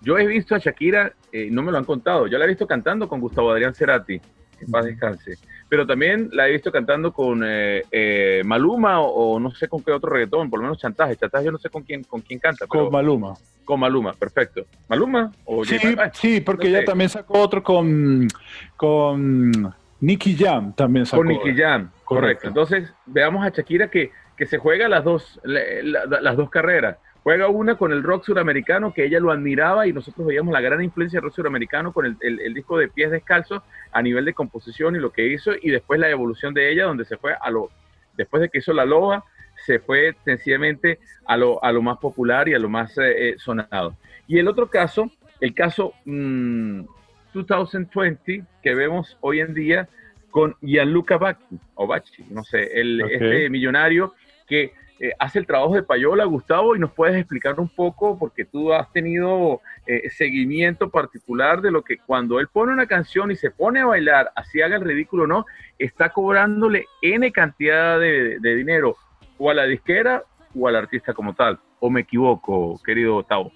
Yo 0.00 0.18
he 0.18 0.26
visto 0.26 0.54
a 0.54 0.58
Shakira, 0.58 1.12
eh, 1.32 1.48
no 1.50 1.62
me 1.62 1.72
lo 1.72 1.78
han 1.78 1.84
contado, 1.84 2.26
yo 2.26 2.38
la 2.38 2.44
he 2.44 2.48
visto 2.48 2.66
cantando 2.66 3.08
con 3.08 3.20
Gustavo 3.20 3.50
Adrián 3.50 3.74
Cerati, 3.74 4.20
en 4.60 4.70
paz 4.70 4.84
descanse. 4.84 5.38
Pero 5.68 5.86
también 5.86 6.30
la 6.32 6.48
he 6.48 6.52
visto 6.52 6.70
cantando 6.70 7.12
con 7.12 7.42
eh, 7.44 7.82
eh, 7.90 8.42
Maluma 8.44 9.00
o, 9.00 9.38
no 9.40 9.50
sé 9.52 9.68
con 9.68 9.82
qué 9.82 9.92
otro 9.92 10.10
reggaetón, 10.10 10.50
por 10.50 10.60
lo 10.60 10.64
menos 10.64 10.78
chantaje. 10.78 11.16
Chantaje 11.16 11.46
yo 11.46 11.52
no 11.52 11.58
sé 11.58 11.70
con 11.70 11.82
quién, 11.82 12.04
con 12.04 12.20
quién 12.20 12.38
canta. 12.38 12.66
con 12.66 12.90
Maluma. 12.90 13.34
Con 13.64 13.80
Maluma, 13.80 14.12
perfecto. 14.12 14.66
¿Maluma? 14.88 15.32
O 15.44 15.64
sí, 15.64 15.78
sí, 16.12 16.40
porque 16.40 16.68
ella 16.68 16.84
también 16.84 17.08
sacó 17.08 17.40
otro 17.40 17.62
con, 17.62 18.28
con 18.76 19.74
Nicky 20.00 20.36
Jam, 20.36 20.74
también 20.74 21.06
sacó. 21.06 21.22
Con 21.22 21.28
Nicky 21.28 21.54
Jam, 21.56 21.90
correcto. 22.04 22.48
Entonces, 22.48 22.92
veamos 23.06 23.44
a 23.44 23.48
Shakira 23.48 23.88
que, 23.90 24.10
que 24.36 24.46
se 24.46 24.58
juega 24.58 24.86
las 24.88 25.02
dos, 25.02 25.40
las 25.44 26.36
dos 26.36 26.50
carreras. 26.50 26.98
Juega 27.24 27.48
una 27.48 27.76
con 27.76 27.90
el 27.90 28.02
rock 28.02 28.26
suramericano, 28.26 28.92
que 28.92 29.06
ella 29.06 29.18
lo 29.18 29.32
admiraba 29.32 29.86
y 29.86 29.94
nosotros 29.94 30.26
veíamos 30.26 30.52
la 30.52 30.60
gran 30.60 30.84
influencia 30.84 31.16
del 31.16 31.24
rock 31.24 31.36
suramericano 31.36 31.92
con 31.92 32.04
el, 32.04 32.16
el, 32.20 32.52
disco 32.52 32.76
de 32.76 32.88
Pies 32.88 33.10
Descalzos 33.10 33.62
a 33.92 34.02
nivel 34.02 34.26
de 34.26 34.34
composición 34.34 34.94
y 34.94 34.98
lo 34.98 35.10
que 35.10 35.26
hizo, 35.26 35.52
y 35.60 35.70
después 35.70 35.98
la 35.98 36.10
evolución 36.10 36.52
de 36.52 36.70
ella, 36.70 36.84
donde 36.84 37.06
se 37.06 37.16
fue 37.16 37.34
a 37.40 37.50
lo, 37.50 37.70
después 38.16 38.42
de 38.42 38.50
que 38.50 38.58
hizo 38.58 38.74
La 38.74 38.84
Loba, 38.84 39.24
se 39.64 39.78
fue 39.78 40.16
sencillamente 40.24 40.98
a 41.24 41.36
lo, 41.36 41.62
a 41.64 41.70
lo 41.72 41.82
más 41.82 41.98
popular 41.98 42.48
y 42.48 42.54
a 42.54 42.58
lo 42.58 42.68
más 42.68 42.96
eh, 42.98 43.30
eh, 43.30 43.34
sonado. 43.38 43.96
Y 44.26 44.38
el 44.38 44.48
otro 44.48 44.68
caso, 44.68 45.10
el 45.40 45.54
caso 45.54 45.92
2020, 46.04 48.38
mm, 48.38 48.46
que 48.62 48.74
vemos 48.74 49.16
hoy 49.20 49.40
en 49.40 49.54
día 49.54 49.88
con 50.30 50.56
Gianluca 50.60 51.16
Bacchi, 51.16 51.58
o 51.74 51.88
no 52.30 52.44
sé, 52.44 52.80
el, 52.80 53.00
este 53.00 53.50
millonario 53.50 54.14
que 54.46 54.72
eh, 55.04 55.12
hace 55.18 55.38
el 55.38 55.46
trabajo 55.46 55.74
de 55.74 55.82
Payola, 55.82 56.24
Gustavo, 56.24 56.74
y 56.74 56.78
nos 56.78 56.90
puedes 56.90 57.14
explicar 57.14 57.60
un 57.60 57.68
poco, 57.68 58.18
porque 58.18 58.46
tú 58.46 58.72
has 58.72 58.90
tenido 58.90 59.60
eh, 59.86 60.08
seguimiento 60.08 60.88
particular 60.88 61.60
de 61.60 61.70
lo 61.70 61.82
que 61.82 61.98
cuando 61.98 62.40
él 62.40 62.48
pone 62.48 62.72
una 62.72 62.86
canción 62.86 63.30
y 63.30 63.36
se 63.36 63.50
pone 63.50 63.80
a 63.80 63.84
bailar, 63.84 64.32
así 64.34 64.62
haga 64.62 64.76
el 64.76 64.82
ridículo 64.82 65.24
o 65.24 65.26
no, 65.26 65.44
está 65.78 66.08
cobrándole 66.08 66.86
N 67.02 67.30
cantidad 67.32 68.00
de, 68.00 68.38
dinero, 68.40 68.96
o 69.36 69.50
a 69.50 69.54
la 69.54 69.66
disquera 69.66 70.24
o 70.58 70.68
al 70.68 70.76
artista 70.76 71.12
como 71.12 71.34
tal. 71.34 71.60
¿O 71.80 71.90
me 71.90 72.00
equivoco, 72.00 72.80
querido 72.82 73.16
Gustavo? 73.16 73.52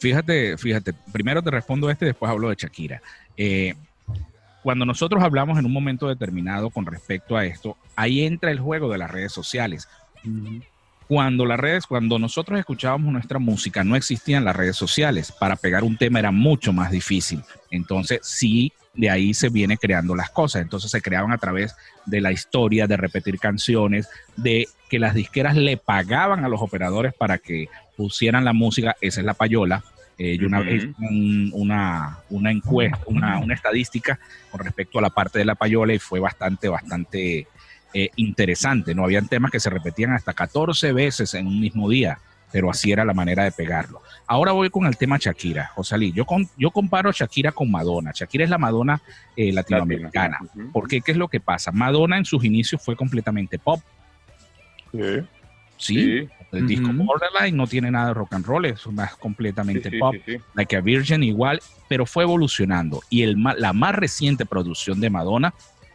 Fíjate, 0.00 0.56
fíjate, 0.56 0.94
primero 1.12 1.42
te 1.42 1.50
respondo 1.50 1.90
este, 1.90 2.06
después 2.06 2.32
hablo 2.32 2.48
de 2.48 2.54
Shakira. 2.54 3.02
Eh, 3.36 3.74
cuando 4.62 4.86
nosotros 4.86 5.22
hablamos 5.22 5.58
en 5.58 5.66
un 5.66 5.72
momento 5.72 6.08
determinado 6.08 6.70
con 6.70 6.86
respecto 6.86 7.36
a 7.36 7.44
esto, 7.44 7.76
ahí 7.94 8.24
entra 8.24 8.50
el 8.50 8.58
juego 8.58 8.90
de 8.90 8.96
las 8.96 9.10
redes 9.10 9.32
sociales. 9.32 9.86
Cuando 11.08 11.46
las 11.46 11.58
redes, 11.58 11.86
cuando 11.86 12.18
nosotros 12.18 12.58
escuchábamos 12.58 13.10
nuestra 13.10 13.38
música, 13.38 13.82
no 13.82 13.96
existían 13.96 14.44
las 14.44 14.54
redes 14.54 14.76
sociales. 14.76 15.32
Para 15.32 15.56
pegar 15.56 15.82
un 15.82 15.96
tema 15.96 16.18
era 16.18 16.30
mucho 16.30 16.74
más 16.74 16.90
difícil. 16.90 17.42
Entonces, 17.70 18.20
sí, 18.22 18.74
de 18.92 19.08
ahí 19.08 19.32
se 19.32 19.48
viene 19.48 19.78
creando 19.78 20.14
las 20.14 20.28
cosas. 20.28 20.60
Entonces 20.60 20.90
se 20.90 21.00
creaban 21.00 21.32
a 21.32 21.38
través 21.38 21.74
de 22.04 22.20
la 22.20 22.30
historia, 22.30 22.86
de 22.86 22.98
repetir 22.98 23.38
canciones, 23.38 24.08
de 24.36 24.68
que 24.90 24.98
las 24.98 25.14
disqueras 25.14 25.56
le 25.56 25.78
pagaban 25.78 26.44
a 26.44 26.48
los 26.48 26.60
operadores 26.60 27.14
para 27.14 27.38
que 27.38 27.68
pusieran 27.96 28.44
la 28.44 28.52
música, 28.52 28.94
esa 29.00 29.20
es 29.20 29.26
la 29.26 29.34
payola, 29.34 29.82
Eh, 30.20 30.36
yo 30.36 30.48
una 30.48 30.60
vez 30.60 30.88
una, 31.52 32.18
una 32.28 32.50
encuesta, 32.50 32.98
una, 33.06 33.38
una, 33.38 33.54
estadística 33.54 34.18
con 34.50 34.64
respecto 34.64 34.98
a 34.98 35.02
la 35.02 35.10
parte 35.10 35.38
de 35.38 35.44
la 35.44 35.54
payola 35.54 35.94
y 35.94 36.00
fue 36.00 36.18
bastante, 36.18 36.68
bastante 36.68 37.46
eh, 37.94 38.10
interesante. 38.16 38.94
No 38.94 39.04
habían 39.04 39.28
temas 39.28 39.50
que 39.50 39.60
se 39.60 39.70
repetían 39.70 40.12
hasta 40.12 40.32
14 40.32 40.92
veces 40.92 41.34
en 41.34 41.46
un 41.46 41.60
mismo 41.60 41.88
día, 41.88 42.18
pero 42.52 42.70
así 42.70 42.92
era 42.92 43.04
la 43.04 43.14
manera 43.14 43.44
de 43.44 43.52
pegarlo. 43.52 44.02
Ahora 44.26 44.52
voy 44.52 44.70
con 44.70 44.86
el 44.86 44.96
tema 44.96 45.18
Shakira, 45.18 45.70
Josalí. 45.74 46.12
Yo, 46.12 46.24
con, 46.24 46.48
yo 46.56 46.70
comparo 46.70 47.12
Shakira 47.12 47.52
con 47.52 47.70
Madonna. 47.70 48.12
Shakira 48.14 48.44
es 48.44 48.50
la 48.50 48.58
Madonna 48.58 49.00
eh, 49.36 49.52
latinoamericana. 49.52 50.38
¿Por 50.72 50.88
qué? 50.88 51.00
¿Qué 51.00 51.12
es 51.12 51.18
lo 51.18 51.28
que 51.28 51.40
pasa? 51.40 51.72
Madonna 51.72 52.18
en 52.18 52.24
sus 52.24 52.44
inicios 52.44 52.82
fue 52.82 52.96
completamente 52.96 53.58
pop. 53.58 53.80
Sí. 54.92 55.22
Sí, 55.78 56.28
el 56.50 56.66
disco 56.66 56.90
Borderline 56.92 57.56
no 57.56 57.66
tiene 57.68 57.90
nada 57.90 58.08
de 58.08 58.14
rock 58.14 58.34
and 58.34 58.44
roll, 58.44 58.64
es 58.64 58.84
más 58.88 59.14
completamente 59.14 59.96
pop. 59.98 60.14
Like 60.54 60.76
a 60.76 60.80
Virgin 60.80 61.22
igual, 61.22 61.60
pero 61.88 62.04
fue 62.04 62.24
evolucionando. 62.24 63.00
Y 63.08 63.22
el, 63.22 63.36
la 63.56 63.72
más 63.72 63.94
reciente 63.94 64.44
producción 64.44 65.00
de 65.00 65.08
Madonna, 65.08 65.54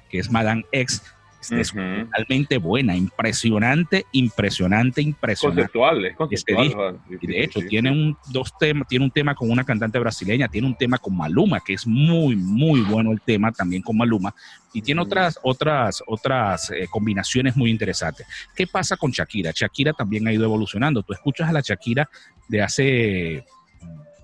que 0.10 0.20
es 0.20 0.32
Madame 0.32 0.64
X, 0.72 1.04
es 1.52 1.74
realmente 1.74 2.58
buena, 2.58 2.96
impresionante, 2.96 4.06
impresionante, 4.12 5.02
impresionante. 5.02 5.62
Conceptual, 5.62 6.06
es 6.06 6.16
conceptual. 6.16 7.00
y 7.22 7.28
de 7.28 7.44
hecho, 7.44 7.60
tiene 7.68 7.92
un, 7.92 8.18
dos 8.32 8.58
temas, 8.58 8.88
tiene 8.88 9.06
un 9.06 9.12
tema 9.12 9.36
con 9.36 9.50
una 9.52 9.64
cantante 9.64 10.00
brasileña, 10.00 10.48
tiene 10.48 10.68
un 10.68 10.76
tema 10.76 10.98
con 10.98 11.16
Maluma, 11.16 11.60
que 11.60 11.74
es 11.74 11.86
muy, 11.86 12.36
muy 12.36 12.82
bueno 12.82 13.12
el 13.12 13.22
tema 13.22 13.52
también 13.52 13.82
con 13.82 13.98
Maluma, 13.98 14.34
y 14.74 14.82
tiene 14.82 15.02
otras, 15.02 15.40
otras, 15.44 16.04
otras 16.08 16.72
eh, 16.72 16.88
combinaciones 16.90 17.56
muy 17.56 17.70
interesantes. 17.70 18.26
¿Qué 18.56 18.66
pasa 18.66 18.98
con 18.98 19.12
Shakira? 19.12 19.52
Shakira 19.54 19.94
también 19.94 20.28
ha 20.28 20.34
ido 20.34 20.46
evolucionando. 20.46 21.04
Tú 21.04 21.14
escuchas 21.14 21.50
a 21.50 21.54
la 21.54 21.62
Shakira 21.62 22.10
de 22.48 22.62
hace 22.62 23.46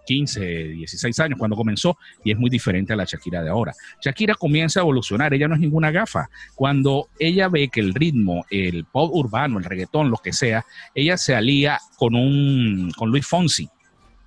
15, 0.10 0.40
16 0.40 1.20
años 1.20 1.38
cuando 1.38 1.56
comenzó 1.56 1.96
y 2.24 2.32
es 2.32 2.38
muy 2.40 2.50
diferente 2.50 2.94
a 2.94 2.96
la 2.96 3.06
Shakira 3.06 3.44
de 3.44 3.50
ahora. 3.50 3.74
Shakira 4.02 4.34
comienza 4.34 4.80
a 4.80 4.82
evolucionar, 4.82 5.32
ella 5.36 5.48
no 5.48 5.54
es 5.54 5.62
ninguna 5.62 5.92
gafa. 5.92 6.30
Cuando 6.56 7.10
ella 7.20 7.48
ve 7.48 7.70
que 7.70 7.80
el 7.80 7.94
ritmo, 7.94 8.44
el 8.50 8.86
pop 8.86 9.12
urbano, 9.14 9.60
el 9.60 9.66
reggaetón, 9.66 10.10
lo 10.10 10.18
que 10.18 10.34
sea, 10.34 10.66
ella 10.96 11.16
se 11.16 11.36
alía 11.36 11.78
con 11.98 12.16
un 12.16 12.92
con 12.98 13.12
Luis 13.12 13.28
Fonsi. 13.28 13.70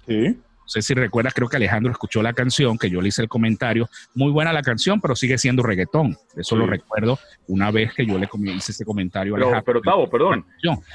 Sí. 0.06 0.28
No 0.28 0.68
sé 0.68 0.82
si 0.82 0.94
recuerdas, 0.94 1.34
creo 1.34 1.48
que 1.48 1.56
Alejandro 1.56 1.90
escuchó 1.90 2.22
la 2.22 2.32
canción, 2.32 2.78
que 2.78 2.88
yo 2.88 3.02
le 3.02 3.08
hice 3.08 3.20
el 3.20 3.28
comentario. 3.28 3.88
Muy 4.14 4.30
buena 4.30 4.52
la 4.52 4.62
canción, 4.62 5.00
pero 5.00 5.16
sigue 5.16 5.36
siendo 5.36 5.64
reggaetón. 5.64 6.16
Eso 6.36 6.54
lo 6.54 6.68
recuerdo 6.68 7.18
una 7.48 7.72
vez 7.72 7.92
que 7.92 8.06
yo 8.06 8.18
le 8.18 8.28
hice 8.54 8.70
ese 8.70 8.84
comentario 8.84 9.34
a 9.34 9.38
Alejandro. 9.38 9.64
Pero, 9.64 9.80
Tavo, 9.80 10.08
perdón. 10.08 10.46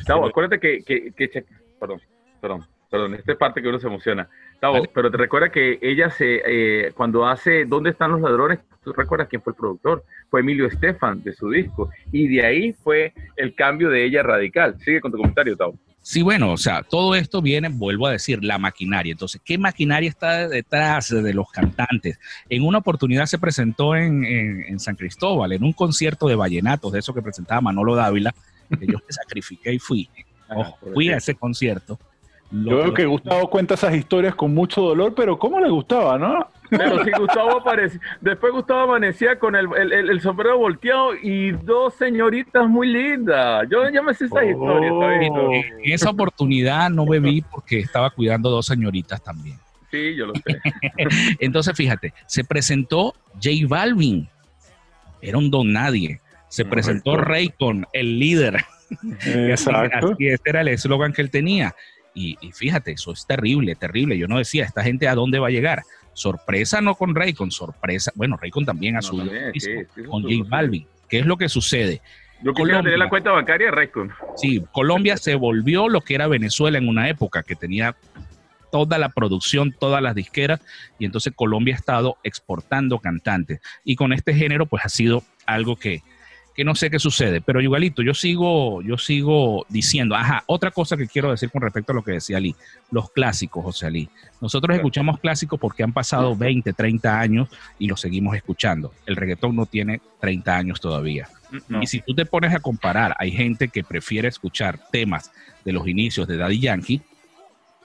Tavo, 0.05 0.25
acuérdate 0.25 0.61
que, 0.61 0.81
que, 0.81 1.11
que, 1.13 1.45
Perdón, 1.77 2.01
perdón, 2.41 2.65
perdón. 2.89 3.15
Esta 3.15 3.31
es 3.33 3.37
parte 3.37 3.61
que 3.61 3.69
uno 3.69 3.79
se 3.79 3.87
emociona 3.87 4.29
pero 4.93 5.11
te 5.11 5.17
recuerda 5.17 5.49
que 5.49 5.77
ella 5.81 6.09
se, 6.09 6.41
eh, 6.45 6.91
cuando 6.93 7.25
hace 7.25 7.65
¿Dónde 7.65 7.91
están 7.91 8.11
los 8.11 8.21
ladrones? 8.21 8.59
¿Tú 8.83 8.93
recuerdas 8.93 9.27
quién 9.29 9.41
fue 9.41 9.51
el 9.51 9.57
productor? 9.57 10.03
Fue 10.29 10.39
Emilio 10.39 10.65
Estefan 10.65 11.21
de 11.23 11.33
su 11.33 11.49
disco. 11.49 11.89
Y 12.11 12.27
de 12.27 12.45
ahí 12.45 12.73
fue 12.73 13.13
el 13.35 13.53
cambio 13.53 13.89
de 13.89 14.05
ella 14.05 14.23
radical. 14.23 14.77
Sigue 14.79 15.01
con 15.01 15.11
tu 15.11 15.17
comentario, 15.17 15.55
Tavo. 15.55 15.75
Sí, 16.01 16.21
bueno, 16.21 16.53
o 16.53 16.57
sea, 16.57 16.83
todo 16.83 17.15
esto 17.15 17.41
viene, 17.41 17.67
vuelvo 17.67 18.07
a 18.07 18.11
decir, 18.11 18.41
la 18.41 18.57
maquinaria. 18.57 19.11
Entonces, 19.11 19.41
¿qué 19.43 19.57
maquinaria 19.57 20.09
está 20.09 20.47
detrás 20.47 21.09
de 21.09 21.33
los 21.33 21.51
cantantes? 21.51 22.17
En 22.47 22.63
una 22.63 22.77
oportunidad 22.77 23.25
se 23.25 23.37
presentó 23.37 23.93
en, 23.93 24.23
en, 24.23 24.79
San 24.79 24.95
Cristóbal, 24.95 25.51
en 25.51 25.63
un 25.63 25.73
concierto 25.73 26.29
de 26.29 26.35
vallenatos, 26.35 26.93
de 26.93 26.99
eso 26.99 27.13
que 27.13 27.21
presentaba 27.21 27.59
Manolo 27.59 27.93
Dávila, 27.93 28.33
que 28.69 28.87
yo 28.87 28.99
me 28.99 29.11
sacrifiqué 29.11 29.73
y 29.73 29.79
fui. 29.79 30.09
fui 30.93 31.09
a 31.09 31.17
ese 31.17 31.35
concierto 31.35 31.99
yo 32.51 32.77
veo 32.77 32.93
que 32.93 33.05
Gustavo 33.05 33.49
cuenta 33.49 33.73
esas 33.73 33.95
historias 33.95 34.33
con 34.35 34.53
mucho 34.53 34.81
dolor, 34.81 35.13
pero 35.15 35.37
¿cómo 35.37 35.59
le 35.59 35.69
gustaba, 35.69 36.17
no? 36.17 36.47
Pero 36.69 37.03
si 37.03 37.11
Gustavo 37.19 37.57
aparecía, 37.57 37.99
después 38.21 38.53
Gustavo 38.53 38.81
amanecía 38.81 39.37
con 39.37 39.55
el, 39.55 39.67
el, 39.75 40.21
sombrero 40.21 40.57
volteado 40.57 41.13
y 41.15 41.51
dos 41.51 41.95
señoritas 41.95 42.67
muy 42.67 42.87
lindas. 42.87 43.67
Yo 43.69 43.89
ya 43.89 44.01
me 44.01 44.13
sé 44.13 44.25
esa 44.25 44.45
historia. 44.45 44.93
Oh. 44.93 45.51
En 45.51 45.93
esa 45.93 46.09
oportunidad 46.09 46.89
no 46.89 47.05
bebí 47.05 47.41
porque 47.41 47.79
estaba 47.79 48.09
cuidando 48.09 48.49
dos 48.49 48.65
señoritas 48.65 49.21
también. 49.21 49.57
Sí, 49.91 50.15
yo 50.15 50.27
lo 50.27 50.33
sé. 50.35 50.59
Entonces, 51.39 51.75
fíjate, 51.75 52.13
se 52.25 52.43
presentó 52.43 53.13
J 53.35 53.49
Balvin, 53.67 54.29
era 55.21 55.37
un 55.37 55.49
don 55.51 55.71
nadie. 55.71 56.19
Se 56.49 56.63
presentó 56.63 57.17
Raycon, 57.17 57.85
el 57.91 58.19
líder. 58.19 58.63
Exacto. 59.25 60.15
Y 60.19 60.27
ese 60.27 60.43
era 60.45 60.61
el 60.61 60.69
eslogan 60.69 61.11
que 61.11 61.21
él 61.21 61.29
tenía. 61.29 61.75
Y, 62.19 62.51
fíjate, 62.51 62.93
eso 62.93 63.11
es 63.11 63.27
terrible, 63.27 63.75
terrible. 63.75 64.17
Yo 64.17 64.27
no 64.27 64.39
decía, 64.39 64.65
esta 64.65 64.81
gente 64.81 65.07
a 65.07 65.13
dónde 65.13 65.37
va 65.37 65.47
a 65.47 65.51
llegar. 65.51 65.83
Sorpresa 66.13 66.81
no 66.81 66.95
con 66.95 67.13
con 67.35 67.51
sorpresa. 67.51 68.11
Bueno, 68.15 68.37
Raycon 68.41 68.65
también 68.65 68.97
a 68.97 69.03
su 69.03 69.17
con 70.09 70.23
J 70.23 70.33
Balvin. 70.49 70.87
¿Qué 71.07 71.19
es 71.19 71.27
lo 71.27 71.37
que 71.37 71.47
sucede? 71.47 72.01
Yo 72.41 72.55
quería 72.55 72.81
tener 72.81 72.97
la 72.97 73.07
cuenta 73.07 73.31
bancaria 73.31 73.67
de 73.67 73.71
Raycon. 73.71 74.11
Sí, 74.35 74.63
Colombia 74.71 75.15
se 75.17 75.35
volvió 75.35 75.89
lo 75.89 76.01
que 76.01 76.15
era 76.15 76.27
Venezuela 76.27 76.79
en 76.79 76.89
una 76.89 77.07
época 77.07 77.43
que 77.43 77.55
tenía 77.55 77.95
toda 78.71 78.97
la 78.97 79.09
producción, 79.09 79.75
todas 79.79 80.01
las 80.01 80.15
disqueras, 80.15 80.59
y 80.97 81.05
entonces 81.05 81.33
Colombia 81.35 81.75
ha 81.75 81.77
estado 81.77 82.17
exportando 82.23 82.97
cantantes. 82.97 83.61
Y 83.83 83.95
con 83.95 84.11
este 84.11 84.33
género, 84.33 84.65
pues 84.65 84.83
ha 84.85 84.89
sido 84.89 85.23
algo 85.45 85.75
que, 85.75 86.01
que 86.57 86.63
no 86.63 86.73
sé 86.73 86.89
qué 86.89 86.97
sucede, 86.97 87.39
pero 87.39 87.61
igualito, 87.61 88.01
yo 88.01 88.15
sigo, 88.15 88.81
yo 88.81 88.97
sigo 88.97 89.67
diciendo, 89.69 90.15
ajá, 90.15 90.43
otra 90.47 90.71
cosa 90.71 90.97
que 90.97 91.07
quiero 91.07 91.29
decir 91.29 91.51
con 91.51 91.61
respecto 91.61 91.91
a 91.91 91.95
lo 91.95 92.03
que 92.03 92.13
decía 92.13 92.37
Ali, 92.37 92.55
los 92.89 93.11
clásicos, 93.11 93.63
José 93.63 93.85
Ali. 93.85 94.09
Nosotros 94.41 94.75
escuchamos 94.75 95.19
clásicos 95.19 95.59
porque 95.59 95.83
han 95.83 95.93
pasado 95.93 96.35
20, 96.35 96.73
30 96.73 97.19
años 97.19 97.47
y 97.77 97.85
los 97.87 98.01
seguimos 98.01 98.35
escuchando. 98.35 98.91
El 99.05 99.17
reggaetón 99.17 99.55
no 99.55 99.67
tiene 99.67 100.01
30 100.19 100.57
años 100.57 100.81
todavía. 100.81 101.29
Y 101.79 101.85
si 101.85 102.01
tú 102.01 102.15
te 102.15 102.25
pones 102.25 102.55
a 102.55 102.59
comparar, 102.59 103.15
hay 103.19 103.31
gente 103.31 103.67
que 103.67 103.83
prefiere 103.83 104.27
escuchar 104.27 104.79
temas 104.91 105.31
de 105.63 105.73
los 105.73 105.87
inicios 105.87 106.27
de 106.27 106.37
Daddy 106.37 106.59
Yankee, 106.59 107.03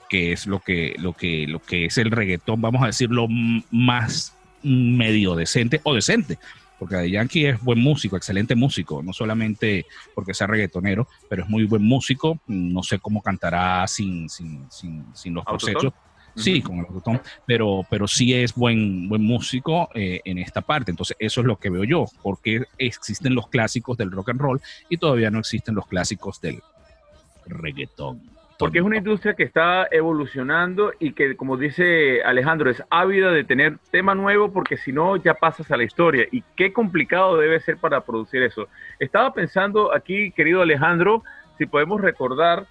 que 0.09 0.31
es 0.31 0.47
lo 0.47 0.61
que, 0.61 0.95
lo 0.97 1.13
que, 1.13 1.45
lo 1.47 1.59
que 1.59 1.85
es 1.85 1.99
el 1.99 2.09
reggaetón, 2.09 2.59
vamos 2.59 2.81
a 2.81 2.87
decirlo 2.87 3.27
más 3.29 4.35
medio 4.63 5.35
decente 5.35 5.79
o 5.83 5.93
decente, 5.93 6.39
porque 6.83 6.95
Daddy 6.95 7.11
Yankee 7.11 7.45
es 7.45 7.61
buen 7.61 7.79
músico, 7.79 8.17
excelente 8.17 8.55
músico, 8.55 9.01
no 9.01 9.13
solamente 9.13 9.85
porque 10.13 10.33
sea 10.33 10.47
reggaetonero, 10.47 11.07
pero 11.29 11.43
es 11.43 11.49
muy 11.49 11.63
buen 11.63 11.81
músico, 11.81 12.41
no 12.45 12.83
sé 12.83 12.99
cómo 12.99 13.21
cantará 13.21 13.87
sin, 13.87 14.27
sin, 14.27 14.67
sin, 14.69 15.33
los 15.33 15.45
cosechos. 15.45 15.93
Sí, 16.35 16.61
con 16.61 16.79
el 16.79 16.85
autotón, 16.85 17.21
pero, 17.45 17.85
pero 17.89 18.05
sí 18.05 18.33
es 18.33 18.53
buen, 18.53 19.07
buen 19.07 19.21
músico 19.21 19.87
eh, 19.95 20.19
en 20.25 20.39
esta 20.39 20.59
parte. 20.59 20.91
Entonces, 20.91 21.15
eso 21.19 21.39
es 21.39 21.47
lo 21.47 21.57
que 21.57 21.69
veo 21.69 21.85
yo, 21.85 22.05
porque 22.21 22.65
existen 22.77 23.33
los 23.33 23.47
clásicos 23.47 23.97
del 23.97 24.11
rock 24.11 24.31
and 24.31 24.41
roll 24.41 24.61
y 24.89 24.97
todavía 24.97 25.31
no 25.31 25.39
existen 25.39 25.75
los 25.75 25.87
clásicos 25.87 26.41
del 26.41 26.61
reggaetón. 27.45 28.23
Porque 28.63 28.79
es 28.79 28.85
una 28.85 28.95
industria 28.95 29.33
que 29.33 29.43
está 29.43 29.89
evolucionando 29.91 30.93
y 30.97 31.11
que, 31.11 31.35
como 31.35 31.57
dice 31.57 32.23
Alejandro, 32.23 32.69
es 32.69 32.81
ávida 32.89 33.29
de 33.31 33.43
tener 33.43 33.77
tema 33.91 34.15
nuevo 34.15 34.53
porque 34.53 34.77
si 34.77 34.93
no 34.93 35.17
ya 35.17 35.33
pasas 35.33 35.69
a 35.69 35.75
la 35.75 35.83
historia. 35.83 36.27
Y 36.31 36.45
qué 36.55 36.71
complicado 36.71 37.35
debe 37.35 37.59
ser 37.59 37.75
para 37.75 38.05
producir 38.05 38.41
eso. 38.41 38.69
Estaba 38.99 39.33
pensando 39.33 39.93
aquí, 39.93 40.31
querido 40.31 40.61
Alejandro, 40.61 41.23
si 41.57 41.65
podemos 41.65 41.99
recordar 41.99 42.65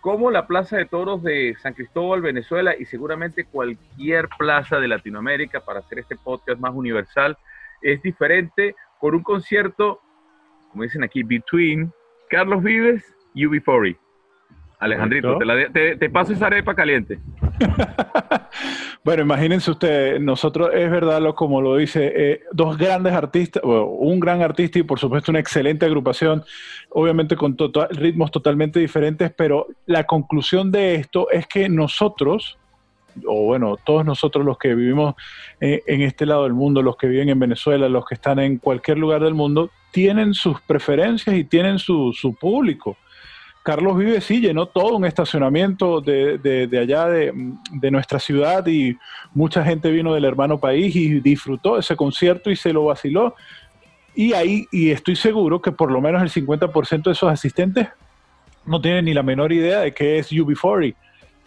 cómo 0.00 0.30
la 0.30 0.46
Plaza 0.46 0.78
de 0.78 0.86
Toros 0.86 1.22
de 1.22 1.54
San 1.60 1.74
Cristóbal, 1.74 2.22
Venezuela, 2.22 2.74
y 2.78 2.86
seguramente 2.86 3.44
cualquier 3.44 4.30
plaza 4.38 4.80
de 4.80 4.88
Latinoamérica 4.88 5.60
para 5.60 5.80
hacer 5.80 5.98
este 5.98 6.16
podcast 6.16 6.58
más 6.58 6.72
universal, 6.74 7.36
es 7.82 8.00
diferente 8.00 8.76
con 8.98 9.14
un 9.14 9.22
concierto, 9.22 10.00
como 10.70 10.84
dicen 10.84 11.04
aquí, 11.04 11.22
between 11.22 11.92
Carlos 12.30 12.62
Vives 12.62 13.04
y 13.34 13.44
UB40. 13.44 14.03
Alejandrito, 14.84 15.38
te, 15.72 16.10
paso 16.10 16.34
esa 16.34 16.46
arepa 16.46 16.74
caliente. 16.74 17.18
bueno, 19.04 19.22
imagínense 19.22 19.70
ustedes, 19.70 20.20
nosotros 20.20 20.68
es 20.74 20.90
verdad, 20.90 21.22
lo, 21.22 21.34
como 21.34 21.62
lo 21.62 21.76
dice, 21.76 22.12
eh, 22.14 22.40
dos 22.52 22.76
grandes 22.76 23.14
artistas, 23.14 23.62
un 23.64 24.20
gran 24.20 24.42
artista 24.42 24.78
y 24.78 24.82
por 24.82 24.98
supuesto 24.98 25.32
una 25.32 25.40
excelente 25.40 25.86
agrupación, 25.86 26.44
obviamente 26.90 27.34
con 27.34 27.56
ritmos 27.92 28.30
totalmente 28.30 28.78
diferentes, 28.78 29.32
pero 29.34 29.68
la 29.86 30.04
conclusión 30.04 30.70
de 30.70 30.96
esto 30.96 31.30
es 31.30 31.46
que 31.46 31.70
nosotros, 31.70 32.58
o 33.26 33.46
bueno, 33.46 33.78
todos 33.86 34.04
nosotros 34.04 34.44
los 34.44 34.58
que 34.58 34.74
vivimos 34.74 35.14
eh, 35.62 35.82
en 35.86 36.02
este 36.02 36.26
lado 36.26 36.42
del 36.42 36.52
mundo, 36.52 36.82
los 36.82 36.98
que 36.98 37.06
viven 37.06 37.30
en 37.30 37.38
Venezuela, 37.38 37.88
los 37.88 38.04
que 38.04 38.16
están 38.16 38.38
en 38.38 38.58
cualquier 38.58 38.98
lugar 38.98 39.22
del 39.22 39.32
mundo, 39.32 39.70
tienen 39.92 40.34
sus 40.34 40.60
preferencias 40.60 41.34
y 41.34 41.44
tienen 41.44 41.78
su, 41.78 42.12
su 42.12 42.34
público. 42.34 42.98
Carlos 43.64 43.96
Vive 43.96 44.20
sí 44.20 44.40
llenó 44.40 44.66
todo 44.66 44.94
un 44.94 45.06
estacionamiento 45.06 46.02
de, 46.02 46.68
allá 46.78 47.06
de, 47.06 47.90
nuestra 47.90 48.18
ciudad 48.18 48.66
y 48.66 48.94
mucha 49.32 49.64
gente 49.64 49.90
vino 49.90 50.12
del 50.12 50.26
hermano 50.26 50.60
país 50.60 50.94
y 50.94 51.18
disfrutó 51.20 51.78
ese 51.78 51.96
concierto 51.96 52.50
y 52.50 52.56
se 52.56 52.74
lo 52.74 52.84
vaciló. 52.84 53.34
Y 54.14 54.34
ahí, 54.34 54.68
y 54.70 54.90
estoy 54.90 55.16
seguro 55.16 55.62
que 55.62 55.72
por 55.72 55.90
lo 55.90 56.02
menos 56.02 56.20
el 56.20 56.46
50% 56.46 57.04
de 57.04 57.12
esos 57.12 57.32
asistentes 57.32 57.88
no 58.66 58.82
tienen 58.82 59.06
ni 59.06 59.14
la 59.14 59.22
menor 59.22 59.50
idea 59.50 59.80
de 59.80 59.94
qué 59.94 60.18
es 60.18 60.30
UB40. 60.30 60.94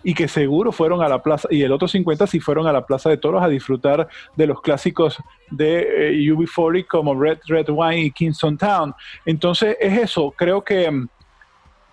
y 0.04 0.14
que 0.16 0.28
seguro 0.28 0.72
fueron 0.72 1.04
a 1.04 1.10
la 1.10 1.22
plaza, 1.22 1.48
y 1.52 1.62
el 1.62 1.72
otro 1.72 1.88
50 1.88 2.26
sí 2.26 2.40
fueron 2.40 2.66
a 2.66 2.74
la 2.74 2.86
Plaza 2.86 3.10
de 3.12 3.18
Toros 3.18 3.44
a 3.44 3.48
disfrutar 3.48 4.08
de 4.36 4.48
los 4.48 4.62
clásicos 4.62 5.18
de 5.52 6.10
eh, 6.10 6.32
UB40 6.32 6.88
como 6.88 7.20
Red 7.20 7.40
Red 7.48 7.68
Wine 7.70 8.06
y 8.06 8.12
Kingston 8.12 8.58
Town. 8.58 8.94
Entonces 9.24 9.78
es 9.80 10.00
eso, 10.00 10.34
creo 10.36 10.64
que 10.64 10.90
mm, 10.90 11.10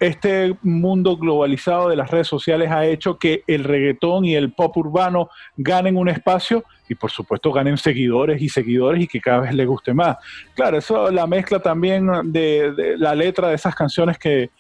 este 0.07 0.57
mundo 0.63 1.17
globalizado 1.17 1.89
de 1.89 1.97
las 1.97 2.11
redes 2.11 2.27
sociales 2.27 2.71
ha 2.71 2.85
hecho 2.87 3.19
que 3.19 3.43
el 3.47 3.65
reggaetón 3.65 4.25
y 4.25 4.35
el 4.35 4.53
pop 4.53 4.77
urbano 4.77 5.29
ganen 5.57 5.97
un 5.97 6.09
espacio 6.09 6.65
y 6.89 6.95
por 6.95 7.11
supuesto 7.11 7.53
ganen 7.53 7.77
seguidores 7.77 8.41
y 8.43 8.49
seguidores 8.49 9.03
y 9.03 9.07
que 9.07 9.21
cada 9.21 9.41
vez 9.41 9.55
les 9.55 9.67
guste 9.67 9.95
más. 9.95 10.17
Claro, 10.55 10.79
eso 10.79 11.11
la 11.11 11.27
mezcla 11.27 11.61
también 11.61 12.09
de, 12.25 12.95
la 12.99 13.15
letra 13.15 13.49
de 13.49 13.55
esas 13.55 13.75
canciones 13.75 14.19
que, 14.19 14.51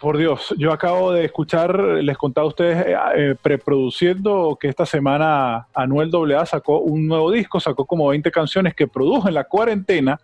por 0.00 0.16
Dios, 0.16 0.54
yo 0.58 0.72
acabo 0.72 1.12
de 1.12 1.24
escuchar, 1.24 1.78
les 1.78 2.16
contaba 2.16 2.46
a 2.46 2.48
ustedes, 2.48 2.86
eh, 2.86 2.96
eh, 3.16 3.34
preproduciendo 3.40 4.56
que 4.60 4.68
esta 4.68 4.86
semana 4.86 5.68
Anuel 5.74 6.10
AA 6.14 6.46
sacó 6.46 6.80
un 6.80 7.06
nuevo 7.06 7.30
disco, 7.30 7.60
sacó 7.60 7.84
como 7.84 8.08
20 8.08 8.30
canciones 8.30 8.74
que 8.74 8.88
produjo 8.88 9.28
en 9.28 9.34
la 9.34 9.44
cuarentena 9.44 10.18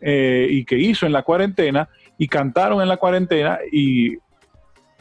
eh, 0.00 0.46
y 0.48 0.64
que 0.64 0.78
hizo 0.78 1.06
en 1.06 1.12
la 1.12 1.22
cuarentena 1.22 1.88
y 2.18 2.28
cantaron 2.28 2.82
en 2.82 2.88
la 2.88 2.96
cuarentena 2.96 3.58
y 3.72 4.18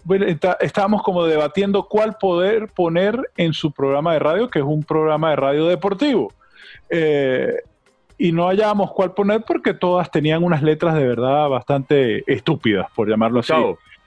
bueno, 0.04 0.26
estábamos 0.62 1.04
como 1.04 1.26
debatiendo 1.26 1.86
cuál 1.90 2.16
poder 2.16 2.70
poner 2.70 3.20
en 3.36 3.52
su 3.52 3.74
programa 3.74 4.14
de 4.14 4.20
radio, 4.20 4.50
que 4.50 4.60
es 4.60 4.66
un 4.66 4.82
programa 4.82 5.32
de 5.32 5.36
radio 5.36 5.68
deportivo. 5.68 6.32
Eh, 6.90 7.56
y 8.18 8.32
no 8.32 8.48
hallábamos 8.48 8.94
cuál 8.94 9.14
poner 9.14 9.44
porque 9.46 9.74
todas 9.74 10.10
tenían 10.10 10.46
unas 10.46 10.64
letras 10.64 10.96
de 10.96 11.06
verdad 11.06 11.50
bastante 11.50 12.24
estúpidas, 12.32 12.88
por 12.96 13.10
llamarlo 13.10 13.42
así. 13.42 13.54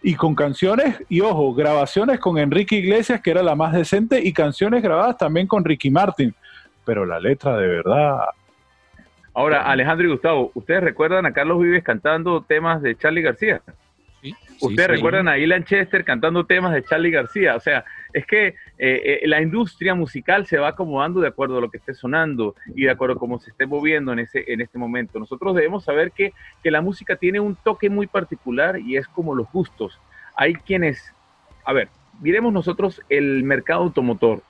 Y 0.02 0.14
con 0.14 0.34
canciones, 0.34 0.96
y 1.10 1.20
ojo, 1.20 1.52
grabaciones 1.52 2.18
con 2.18 2.38
Enrique 2.38 2.76
Iglesias, 2.76 3.20
que 3.20 3.32
era 3.32 3.42
la 3.42 3.54
más 3.54 3.74
decente, 3.74 4.22
y 4.24 4.32
canciones 4.32 4.82
grabadas 4.82 5.18
también 5.18 5.46
con 5.46 5.66
Ricky 5.66 5.90
Martin. 5.90 6.34
Pero 6.86 7.04
la 7.04 7.20
letra 7.20 7.58
de 7.58 7.68
verdad. 7.68 8.20
Ahora, 9.40 9.62
Alejandro 9.62 10.06
y 10.06 10.10
Gustavo, 10.10 10.50
¿ustedes 10.52 10.82
recuerdan 10.82 11.24
a 11.24 11.32
Carlos 11.32 11.62
Vives 11.62 11.82
cantando 11.82 12.42
temas 12.42 12.82
de 12.82 12.94
Charlie 12.94 13.22
García? 13.22 13.62
Ustedes 14.60 14.90
recuerdan 14.90 15.28
a 15.28 15.38
Ilan 15.38 15.64
Chester 15.64 16.04
cantando 16.04 16.44
temas 16.44 16.74
de 16.74 16.84
Charlie 16.84 17.10
García. 17.10 17.56
O 17.56 17.60
sea, 17.60 17.86
es 18.12 18.26
que 18.26 18.48
eh, 18.48 18.54
eh, 18.76 19.20
la 19.24 19.40
industria 19.40 19.94
musical 19.94 20.46
se 20.46 20.58
va 20.58 20.68
acomodando 20.68 21.22
de 21.22 21.28
acuerdo 21.28 21.56
a 21.56 21.62
lo 21.62 21.70
que 21.70 21.78
esté 21.78 21.94
sonando 21.94 22.54
y 22.74 22.84
de 22.84 22.90
acuerdo 22.90 23.14
a 23.14 23.18
cómo 23.18 23.38
se 23.38 23.48
esté 23.48 23.64
moviendo 23.64 24.12
en, 24.12 24.18
ese, 24.18 24.44
en 24.46 24.60
este 24.60 24.76
momento. 24.76 25.18
Nosotros 25.18 25.56
debemos 25.56 25.84
saber 25.84 26.12
que, 26.12 26.34
que 26.62 26.70
la 26.70 26.82
música 26.82 27.16
tiene 27.16 27.40
un 27.40 27.56
toque 27.56 27.88
muy 27.88 28.06
particular 28.08 28.78
y 28.78 28.98
es 28.98 29.08
como 29.08 29.34
los 29.34 29.50
gustos. 29.50 29.98
Hay 30.36 30.52
quienes, 30.52 31.14
a 31.64 31.72
ver, 31.72 31.88
miremos 32.20 32.52
nosotros 32.52 33.00
el 33.08 33.42
mercado 33.44 33.84
automotor 33.84 34.42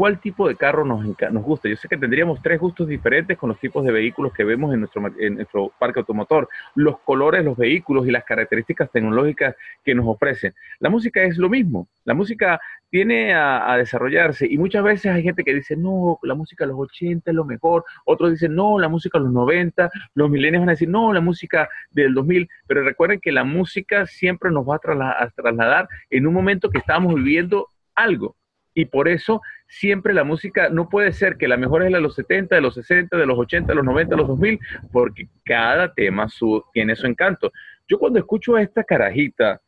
cuál 0.00 0.18
tipo 0.18 0.48
de 0.48 0.56
carro 0.56 0.86
nos, 0.86 1.04
nos 1.04 1.44
gusta. 1.44 1.68
Yo 1.68 1.76
sé 1.76 1.86
que 1.86 1.98
tendríamos 1.98 2.40
tres 2.40 2.58
gustos 2.58 2.88
diferentes 2.88 3.36
con 3.36 3.50
los 3.50 3.60
tipos 3.60 3.84
de 3.84 3.92
vehículos 3.92 4.32
que 4.32 4.44
vemos 4.44 4.72
en 4.72 4.80
nuestro, 4.80 5.02
en 5.18 5.34
nuestro 5.34 5.74
parque 5.78 6.00
automotor, 6.00 6.48
los 6.74 7.00
colores, 7.00 7.44
los 7.44 7.54
vehículos 7.54 8.08
y 8.08 8.10
las 8.10 8.24
características 8.24 8.90
tecnológicas 8.90 9.56
que 9.84 9.94
nos 9.94 10.06
ofrecen. 10.08 10.54
La 10.78 10.88
música 10.88 11.22
es 11.22 11.36
lo 11.36 11.50
mismo. 11.50 11.86
La 12.06 12.14
música 12.14 12.58
tiene 12.88 13.34
a, 13.34 13.76
desarrollarse 13.76 14.46
y 14.50 14.56
muchas 14.56 14.82
veces 14.82 15.12
hay 15.12 15.22
gente 15.22 15.44
que 15.44 15.52
dice, 15.52 15.76
no, 15.76 16.18
la 16.22 16.34
música 16.34 16.64
de 16.64 16.68
los 16.68 16.80
80 16.80 17.30
es 17.30 17.34
lo 17.34 17.44
mejor. 17.44 17.84
Otros 18.06 18.30
dicen, 18.30 18.54
no, 18.54 18.78
la 18.78 18.88
música 18.88 19.18
de 19.18 19.24
los 19.24 19.34
90. 19.34 19.90
Los 20.14 20.30
milenios 20.30 20.62
van 20.62 20.70
a 20.70 20.72
decir, 20.72 20.88
no, 20.88 21.12
la 21.12 21.20
música 21.20 21.68
del 21.90 22.14
2000. 22.14 22.48
Pero 22.66 22.84
recuerden 22.84 23.20
que 23.20 23.32
la 23.32 23.44
música 23.44 24.06
siempre 24.06 24.50
nos 24.50 24.66
va 24.66 24.76
a, 24.76 25.24
a 25.24 25.28
trasladar 25.28 25.90
en 26.08 26.26
un 26.26 26.32
momento 26.32 26.70
que 26.70 26.78
estamos 26.78 27.14
viviendo 27.16 27.68
algo. 27.94 28.34
Y 28.72 28.86
por 28.86 29.08
eso 29.08 29.42
siempre 29.70 30.12
la 30.12 30.24
música 30.24 30.68
no 30.68 30.88
puede 30.88 31.12
ser 31.12 31.36
que 31.36 31.46
la 31.46 31.56
mejor 31.56 31.84
es 31.84 31.92
la 31.92 31.98
de 31.98 32.02
los 32.02 32.16
70, 32.16 32.56
de 32.56 32.60
los 32.60 32.74
60, 32.74 33.16
de 33.16 33.24
los 33.24 33.38
80, 33.38 33.68
de 33.68 33.74
los 33.76 33.84
90, 33.84 34.10
de 34.10 34.16
los 34.16 34.28
2000, 34.28 34.58
porque 34.92 35.28
cada 35.44 35.94
tema 35.94 36.28
su, 36.28 36.62
tiene 36.72 36.96
su 36.96 37.06
encanto. 37.06 37.52
Yo 37.88 37.98
cuando 37.98 38.18
escucho 38.18 38.56
a 38.56 38.62
esta 38.62 38.82
carajita 38.82 39.60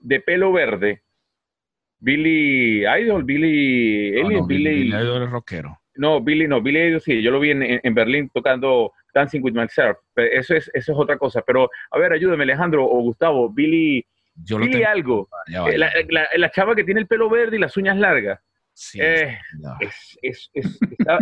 de 0.00 0.20
pelo 0.20 0.52
verde, 0.52 1.02
Billy 1.98 2.86
Idol, 2.86 3.24
Billy, 3.24 4.22
no, 4.22 4.46
Billy, 4.46 4.88
Idol 4.88 5.24
es 5.24 5.30
rockero. 5.30 5.80
No, 5.96 6.22
Billy 6.22 6.46
no, 6.46 6.62
Billy 6.62 6.78
Idol 6.78 7.00
sí, 7.00 7.20
yo 7.20 7.32
lo 7.32 7.40
vi 7.40 7.50
en, 7.50 7.94
Berlín 7.94 8.30
tocando 8.32 8.92
Dancing 9.12 9.40
with 9.42 9.54
Myself, 9.54 9.98
eso 10.14 10.54
es, 10.54 10.70
eso 10.72 10.92
es 10.92 10.98
otra 10.98 11.18
cosa, 11.18 11.42
pero 11.44 11.68
a 11.90 11.98
ver, 11.98 12.12
ayúdeme 12.12 12.44
Alejandro 12.44 12.84
o 12.84 13.02
Gustavo, 13.02 13.50
Billy, 13.50 14.06
Billy 14.36 14.84
algo, 14.84 15.28
eh, 15.48 15.76
la, 15.76 15.90
la, 16.36 16.50
chava 16.52 16.76
que 16.76 16.84
tiene 16.84 17.00
el 17.00 17.08
pelo 17.08 17.28
verde 17.28 17.56
y 17.56 17.60
las 17.60 17.76
uñas 17.76 17.96
largas. 17.96 18.38
Eh, 18.94 19.38
es, 20.22 20.50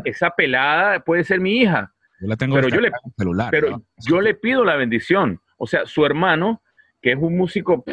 esa, 0.04 0.30
pelada 0.30 1.00
puede 1.00 1.24
ser 1.24 1.40
mi 1.40 1.58
hija. 1.58 1.92
Yo 2.20 2.28
la 2.28 2.36
tengo 2.36 2.56
pero 2.56 2.68
yo 2.68 2.80
le, 2.80 2.90
celular. 3.16 3.50
Pero 3.50 3.82
yo 4.06 4.20
le 4.20 4.34
pido 4.34 4.64
la 4.64 4.76
bendición. 4.76 5.40
O 5.56 5.66
sea, 5.66 5.86
su 5.86 6.04
hermano, 6.04 6.62
que 7.00 7.12
es 7.12 7.18
un 7.18 7.36
músico, 7.36 7.84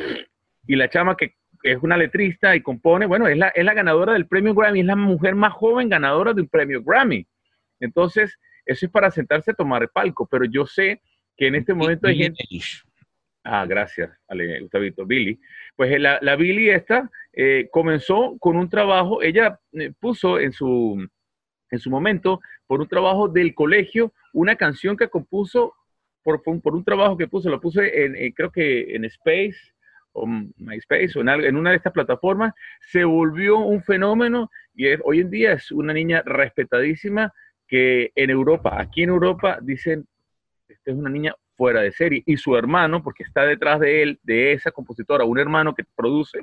y 0.68 0.76
la 0.76 0.90
chama 0.90 1.16
que 1.16 1.36
es 1.64 1.78
una 1.82 1.98
letrista 1.98 2.56
y 2.56 2.62
compone, 2.62 3.06
bueno, 3.06 3.28
es 3.28 3.38
la, 3.38 3.48
es 3.50 3.64
la 3.64 3.74
ganadora 3.74 4.14
del 4.14 4.28
premio 4.28 4.54
Grammy, 4.54 4.82
es 4.82 4.86
la 4.86 4.96
mujer 4.96 5.36
más 5.36 5.54
joven 5.54 5.90
ganadora 5.90 6.34
de 6.34 6.42
un 6.42 6.50
premio 6.50 6.84
Grammy. 6.84 7.26
Entonces, 7.80 8.38
eso 8.66 8.86
es 8.86 8.92
para 8.92 9.12
sentarse 9.12 9.52
a 9.52 9.56
tomar 9.56 9.82
el 9.84 9.90
palco, 9.90 10.28
pero 10.30 10.46
yo 10.46 10.66
sé 10.66 11.02
que 11.38 11.48
en 11.48 11.56
este 11.56 11.74
momento 11.74 12.08
hay 12.08 12.18
gente... 12.18 12.44
Ah, 13.46 13.66
gracias, 13.66 14.10
Ale, 14.28 14.62
Gustavito. 14.62 15.06
Billy. 15.06 15.38
Pues 15.76 15.92
eh, 15.92 16.00
la, 16.00 16.18
la 16.22 16.38
Billy 16.38 16.70
esta 16.70 17.10
eh, 17.34 17.68
comenzó 17.72 18.38
con 18.40 18.58
un 18.58 18.70
trabajo, 18.70 19.22
ella 19.22 19.60
eh, 19.74 19.92
puso 20.00 20.40
en 20.40 20.52
su, 20.52 21.08
en 21.72 21.80
su 21.80 21.90
momento, 21.90 22.40
por 22.68 22.80
un 22.80 22.88
trabajo 22.88 23.28
del 23.28 23.56
colegio, 23.56 24.14
una 24.34 24.56
canción 24.56 24.96
que 24.96 25.10
compuso, 25.10 25.74
por, 26.24 26.42
por 26.44 26.76
un 26.76 26.84
trabajo 26.84 27.18
que 27.18 27.28
puso, 27.28 27.50
lo 27.50 27.60
puse 27.60 28.06
en, 28.06 28.32
creo 28.34 28.52
que 28.52 28.96
en 28.96 29.06
Space, 29.06 29.58
o 30.14 30.28
MySpace, 30.28 31.18
o 31.18 31.22
en, 31.22 31.56
una 31.56 31.72
de 31.72 31.78
estas 31.78 31.92
plataformas, 31.92 32.54
se 32.82 33.04
volvió 33.04 33.58
un 33.58 33.82
fenómeno 33.82 34.50
y 34.76 34.86
hoy 35.04 35.22
en 35.22 35.30
día 35.32 35.54
es 35.54 35.72
una 35.72 35.92
niña 35.92 36.22
respetadísima 36.24 37.34
que 37.68 38.12
en 38.16 38.30
Europa, 38.30 38.80
aquí 38.80 39.02
en 39.02 39.10
Europa, 39.10 39.58
dicen, 39.62 40.06
esta 40.68 40.92
es 40.92 40.98
una 40.98 41.10
niña 41.10 41.34
fuera 41.56 41.82
de 41.82 41.92
serie. 41.92 42.22
Y 42.26 42.38
su 42.38 42.56
hermano, 42.56 43.02
porque 43.04 43.24
está 43.24 43.46
detrás 43.46 43.80
de 43.80 44.04
él, 44.04 44.20
de 44.24 44.54
esa 44.54 44.72
compositora, 44.72 45.26
un 45.26 45.40
hermano 45.40 45.74
que 45.74 45.84
produce, 45.96 46.40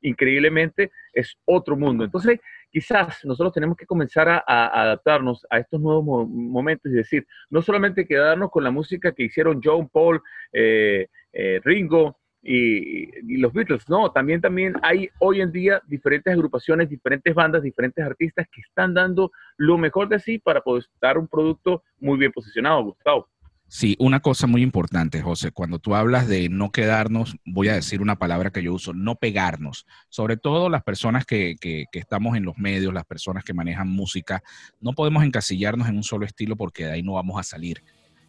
increíblemente 0.00 0.90
es 1.12 1.36
otro 1.44 1.76
mundo. 1.76 2.04
Entonces, 2.04 2.40
quizás 2.70 3.24
nosotros 3.24 3.52
tenemos 3.52 3.76
que 3.76 3.86
comenzar 3.86 4.28
a, 4.28 4.42
adaptarnos 4.46 5.46
a 5.48 5.58
estos 5.58 5.80
nuevos 5.80 6.28
momentos 6.28 6.90
y 6.90 6.96
decir, 6.96 7.26
no 7.50 7.62
solamente 7.62 8.06
quedarnos 8.06 8.50
con 8.50 8.64
la 8.64 8.70
música 8.70 9.12
que 9.12 9.24
hicieron 9.24 9.60
John 9.62 9.88
Paul, 9.88 10.20
eh, 10.52 11.06
eh, 11.32 11.60
Ringo 11.64 12.18
y, 12.42 13.38
los 13.38 13.52
Beatles, 13.52 13.88
no, 13.88 14.10
también, 14.10 14.40
también 14.40 14.74
hay 14.82 15.08
hoy 15.20 15.40
en 15.40 15.52
día 15.52 15.80
diferentes 15.86 16.32
agrupaciones, 16.32 16.90
diferentes 16.90 17.34
bandas, 17.34 17.62
diferentes 17.62 18.04
artistas 18.04 18.46
que 18.52 18.60
están 18.60 18.92
dando 18.92 19.30
lo 19.56 19.78
mejor 19.78 20.08
de 20.08 20.18
sí 20.18 20.38
para 20.38 20.60
poder 20.60 20.84
dar 21.00 21.16
un 21.16 21.28
producto 21.28 21.82
muy 21.98 22.18
bien 22.18 22.32
posicionado, 22.32 22.84
Gustavo. 22.84 23.28
Sí, 23.76 23.96
una 23.98 24.20
cosa 24.20 24.46
muy 24.46 24.62
importante, 24.62 25.20
José, 25.20 25.50
cuando 25.50 25.80
tú 25.80 25.96
hablas 25.96 26.28
de 26.28 26.48
no 26.48 26.70
quedarnos, 26.70 27.34
voy 27.44 27.66
a 27.66 27.74
decir 27.74 28.00
una 28.02 28.14
palabra 28.20 28.52
que 28.52 28.62
yo 28.62 28.72
uso, 28.72 28.94
no 28.94 29.16
pegarnos. 29.16 29.84
Sobre 30.10 30.36
todo 30.36 30.68
las 30.68 30.84
personas 30.84 31.26
que, 31.26 31.56
que, 31.60 31.88
estamos 31.94 32.36
en 32.36 32.44
los 32.44 32.56
medios, 32.56 32.94
las 32.94 33.04
personas 33.04 33.42
que 33.42 33.52
manejan 33.52 33.88
música, 33.88 34.44
no 34.80 34.92
podemos 34.92 35.24
encasillarnos 35.24 35.88
en 35.88 35.96
un 35.96 36.04
solo 36.04 36.24
estilo 36.24 36.54
porque 36.54 36.84
de 36.84 36.92
ahí 36.92 37.02
no 37.02 37.14
vamos 37.14 37.36
a 37.36 37.42
salir 37.42 37.82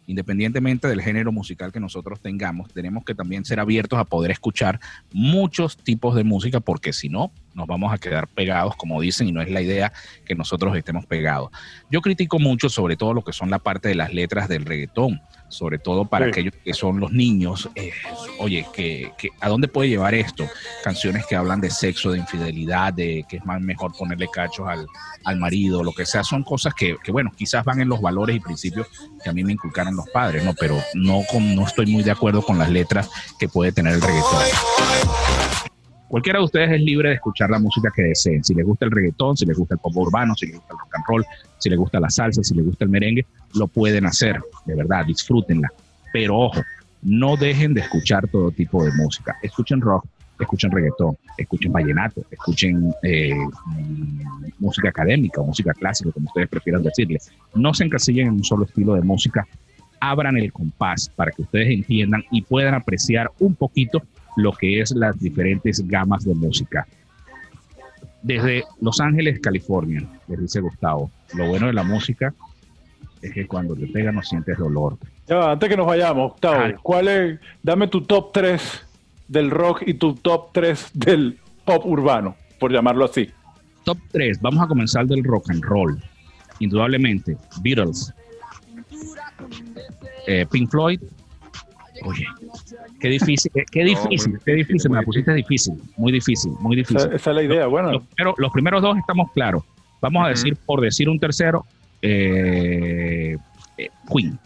independientemente 0.06 0.88
del 0.88 1.02
género 1.02 1.32
musical 1.32 1.72
que 1.72 1.80
nosotros 1.80 2.20
tengamos, 2.20 2.72
tenemos 2.72 3.04
que 3.04 3.14
también 3.14 3.44
ser 3.44 3.60
abiertos 3.60 3.98
a 3.98 4.04
poder 4.04 4.30
escuchar 4.30 4.80
muchos 5.12 5.76
tipos 5.76 6.14
de 6.14 6.24
música, 6.24 6.60
porque 6.60 6.92
si 6.92 7.08
no, 7.08 7.32
nos 7.54 7.66
vamos 7.66 7.92
a 7.92 7.98
quedar 7.98 8.28
pegados, 8.28 8.76
como 8.76 9.00
dicen, 9.00 9.28
y 9.28 9.32
no 9.32 9.42
es 9.42 9.50
la 9.50 9.60
idea 9.60 9.92
que 10.24 10.34
nosotros 10.34 10.76
estemos 10.76 11.06
pegados. 11.06 11.50
Yo 11.90 12.00
critico 12.00 12.38
mucho 12.38 12.68
sobre 12.68 12.96
todo 12.96 13.14
lo 13.14 13.24
que 13.24 13.32
son 13.32 13.50
la 13.50 13.58
parte 13.58 13.88
de 13.88 13.94
las 13.94 14.14
letras 14.14 14.48
del 14.48 14.64
reggaetón, 14.64 15.20
sobre 15.48 15.78
todo 15.78 16.04
para 16.04 16.26
aquellos 16.26 16.54
que 16.64 16.74
son 16.74 17.00
los 17.00 17.12
niños. 17.12 17.68
Eh, 17.74 17.92
oye, 18.38 18.66
que, 18.72 19.12
¿a 19.40 19.48
dónde 19.48 19.68
puede 19.68 19.88
llevar 19.88 20.14
esto? 20.14 20.48
Canciones 20.82 21.24
que 21.26 21.36
hablan 21.36 21.60
de 21.60 21.70
sexo, 21.70 22.12
de 22.12 22.18
infidelidad, 22.18 22.92
de 22.92 23.24
que 23.28 23.38
es 23.38 23.44
más 23.44 23.60
mejor 23.60 23.92
ponerle 23.96 24.28
cachos 24.32 24.66
al, 24.68 24.86
al 25.24 25.36
marido, 25.36 25.82
lo 25.82 25.92
que 25.92 26.06
sea, 26.06 26.24
son 26.24 26.42
cosas 26.42 26.74
que, 26.74 26.96
que, 27.02 27.12
bueno, 27.12 27.32
quizás 27.36 27.64
van 27.64 27.80
en 27.80 27.88
los 27.88 28.00
valores 28.00 28.36
y 28.36 28.40
principios 28.40 28.86
que 29.22 29.30
a 29.30 29.32
mí 29.32 29.44
me 29.44 29.52
inculcaron 29.52 29.96
los 29.96 30.08
padres, 30.10 30.44
¿no? 30.44 30.54
Pero 30.54 30.78
no, 30.94 31.22
con, 31.30 31.54
no 31.54 31.66
estoy 31.66 31.86
muy 31.86 32.02
de 32.02 32.10
acuerdo 32.10 32.42
con 32.42 32.58
las 32.58 32.70
letras 32.70 33.10
que 33.38 33.48
puede 33.48 33.72
tener 33.72 33.94
el 33.94 34.02
reggaetón. 34.02 34.42
Cualquiera 36.08 36.38
de 36.38 36.44
ustedes 36.44 36.70
es 36.72 36.80
libre 36.80 37.08
de 37.08 37.14
escuchar 37.16 37.50
la 37.50 37.58
música 37.58 37.90
que 37.94 38.02
deseen. 38.02 38.44
Si 38.44 38.54
les 38.54 38.64
gusta 38.64 38.84
el 38.84 38.92
reggaetón, 38.92 39.36
si 39.36 39.44
les 39.44 39.56
gusta 39.56 39.74
el 39.74 39.80
pop 39.80 39.96
urbano, 39.96 40.34
si 40.34 40.46
les 40.46 40.56
gusta 40.56 40.72
el 40.72 40.78
rock 40.78 40.94
and 40.94 41.04
roll, 41.08 41.24
si 41.58 41.68
les 41.68 41.78
gusta 41.78 42.00
la 42.00 42.10
salsa, 42.10 42.42
si 42.44 42.54
les 42.54 42.64
gusta 42.64 42.84
el 42.84 42.90
merengue, 42.90 43.26
lo 43.54 43.66
pueden 43.66 44.06
hacer. 44.06 44.40
De 44.64 44.74
verdad, 44.74 45.04
disfrútenla. 45.04 45.68
Pero 46.12 46.38
ojo, 46.38 46.62
no 47.02 47.36
dejen 47.36 47.74
de 47.74 47.80
escuchar 47.80 48.28
todo 48.28 48.50
tipo 48.52 48.84
de 48.84 48.92
música. 48.92 49.36
Escuchen 49.42 49.80
rock, 49.80 50.06
escuchen 50.38 50.70
reggaetón, 50.70 51.16
escuchen 51.36 51.72
vallenato, 51.72 52.22
escuchen 52.30 52.92
eh, 53.02 53.36
música 54.58 54.88
académica 54.90 55.40
o 55.40 55.46
música 55.46 55.72
clásica, 55.74 56.12
como 56.12 56.26
ustedes 56.26 56.48
prefieran 56.48 56.82
decirle. 56.82 57.18
No 57.54 57.74
se 57.74 57.84
encasillen 57.84 58.28
en 58.28 58.34
un 58.34 58.44
solo 58.44 58.64
estilo 58.64 58.94
de 58.94 59.02
música, 59.02 59.46
abran 60.00 60.36
el 60.36 60.52
compás 60.52 61.10
para 61.14 61.30
que 61.32 61.42
ustedes 61.42 61.70
entiendan 61.70 62.22
y 62.30 62.42
puedan 62.42 62.74
apreciar 62.74 63.30
un 63.40 63.54
poquito 63.54 64.02
lo 64.36 64.52
que 64.52 64.80
es 64.80 64.92
las 64.92 65.18
diferentes 65.18 65.86
gamas 65.86 66.24
de 66.24 66.34
música. 66.34 66.86
Desde 68.22 68.64
Los 68.80 69.00
Ángeles, 69.00 69.40
California, 69.40 70.06
les 70.28 70.40
dice 70.40 70.60
Gustavo, 70.60 71.10
lo 71.34 71.48
bueno 71.48 71.66
de 71.66 71.72
la 71.72 71.82
música 71.82 72.34
es 73.22 73.32
que 73.32 73.46
cuando 73.46 73.74
te 73.74 73.86
pega 73.86 74.12
no 74.12 74.22
sientes 74.22 74.58
dolor. 74.58 74.98
Ya, 75.28 75.52
antes 75.52 75.68
que 75.68 75.76
nos 75.76 75.86
vayamos, 75.86 76.32
Gustavo, 76.32 76.78
¿cuál 76.82 77.08
es? 77.08 77.40
Dame 77.62 77.88
tu 77.88 78.02
top 78.02 78.32
3 78.32 78.86
del 79.28 79.50
rock 79.50 79.82
y 79.86 79.94
tu 79.94 80.14
top 80.14 80.52
3 80.52 80.90
del 80.94 81.38
pop 81.64 81.84
urbano, 81.86 82.36
por 82.58 82.72
llamarlo 82.72 83.04
así. 83.04 83.30
Top 83.84 83.98
3, 84.12 84.40
vamos 84.40 84.62
a 84.64 84.68
comenzar 84.68 85.06
del 85.06 85.24
rock 85.24 85.50
and 85.50 85.64
roll. 85.64 86.00
Indudablemente, 86.58 87.36
Beatles, 87.62 88.12
eh, 90.26 90.46
Pink 90.50 90.70
Floyd. 90.70 91.00
Oye, 92.02 92.26
qué 93.00 93.08
difícil, 93.08 93.50
qué, 93.70 93.84
difícil, 93.84 94.38
qué 94.44 94.52
difícil, 94.52 94.90
me 94.90 94.98
la 94.98 95.02
pusiste 95.02 95.32
difícil, 95.32 95.74
muy 95.96 96.12
difícil, 96.12 96.52
muy 96.60 96.76
difícil. 96.76 97.12
Esa, 97.12 97.30
es 97.30 97.36
la 97.36 97.42
idea, 97.42 97.66
bueno. 97.66 98.06
Pero 98.16 98.34
los 98.38 98.52
primeros 98.52 98.82
dos 98.82 98.96
estamos 98.98 99.30
claros. 99.32 99.62
Vamos 100.00 100.26
a 100.26 100.28
decir, 100.28 100.56
por 100.66 100.80
decir 100.80 101.08
un 101.08 101.18
tercero, 101.18 101.64
eh, 102.02 103.36
eh, 103.78 103.88
Queen. 104.12 104.38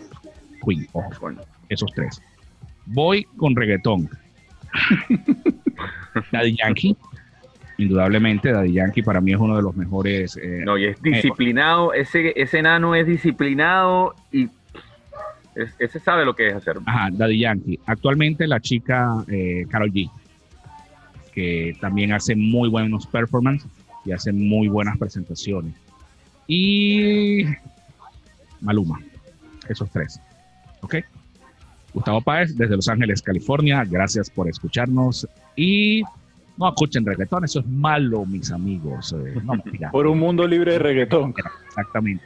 Queen, 0.64 0.86
ojo, 0.92 1.30
esos 1.68 1.90
tres. 1.94 2.22
Voy 2.86 3.24
con 3.36 3.56
reggaetón. 3.56 4.08
Daddy 6.32 6.56
Yankee, 6.56 6.96
indudablemente, 7.78 8.52
Daddy 8.52 8.72
Yankee 8.74 9.02
para 9.02 9.20
mí 9.20 9.32
es 9.32 9.38
uno 9.38 9.56
de 9.56 9.62
los 9.62 9.76
mejores. 9.76 10.36
Eh, 10.36 10.62
no, 10.64 10.78
y 10.78 10.86
es 10.86 11.02
disciplinado, 11.02 11.92
ese, 11.92 12.32
ese 12.36 12.58
enano 12.58 12.94
es 12.94 13.06
disciplinado 13.06 14.14
y 14.30 14.48
ese 15.54 16.00
sabe 16.00 16.24
lo 16.24 16.34
que 16.34 16.48
es 16.48 16.54
hacer. 16.54 16.78
Ajá, 16.86 17.08
Daddy 17.12 17.40
Yankee. 17.40 17.78
Actualmente 17.86 18.46
la 18.46 18.60
chica 18.60 19.24
eh, 19.28 19.66
Carol 19.68 19.92
G, 19.92 20.10
que 21.32 21.76
también 21.80 22.12
hace 22.12 22.36
muy 22.36 22.68
buenos 22.68 23.06
performances 23.06 23.70
y 24.04 24.12
hace 24.12 24.32
muy 24.32 24.68
buenas 24.68 24.96
presentaciones. 24.98 25.74
Y 26.46 27.44
Maluma, 28.60 29.00
esos 29.68 29.90
tres. 29.90 30.20
¿Ok? 30.82 30.96
Gustavo 31.92 32.20
Páez, 32.20 32.56
desde 32.56 32.76
Los 32.76 32.88
Ángeles, 32.88 33.22
California. 33.22 33.84
Gracias 33.84 34.30
por 34.30 34.48
escucharnos. 34.48 35.26
Y 35.56 36.02
no 36.56 36.68
escuchen 36.68 37.04
reggaetón, 37.04 37.44
eso 37.44 37.60
es 37.60 37.66
malo, 37.66 38.24
mis 38.26 38.52
amigos. 38.52 39.14
Eh, 39.18 39.40
por 39.92 40.06
un 40.06 40.18
mundo 40.18 40.46
libre 40.46 40.72
de 40.72 40.78
reggaetón. 40.78 41.34
Exactamente. 41.66 42.24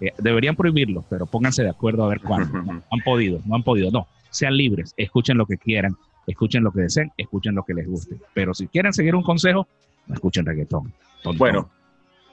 Eh, 0.00 0.12
deberían 0.18 0.56
prohibirlo, 0.56 1.04
pero 1.08 1.26
pónganse 1.26 1.62
de 1.62 1.70
acuerdo 1.70 2.04
a 2.04 2.08
ver 2.08 2.20
cuándo. 2.20 2.48
No, 2.62 2.82
han 2.90 3.00
podido, 3.04 3.40
no 3.44 3.54
han 3.54 3.62
podido. 3.62 3.90
No, 3.90 4.06
sean 4.30 4.56
libres, 4.56 4.94
escuchen 4.96 5.38
lo 5.38 5.46
que 5.46 5.58
quieran, 5.58 5.96
escuchen 6.26 6.64
lo 6.64 6.72
que 6.72 6.82
deseen, 6.82 7.12
escuchen 7.16 7.54
lo 7.54 7.62
que 7.64 7.74
les 7.74 7.86
guste. 7.86 8.16
Pero 8.34 8.54
si 8.54 8.66
quieren 8.68 8.92
seguir 8.92 9.14
un 9.14 9.22
consejo, 9.22 9.66
no 10.06 10.14
escuchen 10.14 10.44
reggaetón. 10.44 10.92
Bueno, 11.36 11.70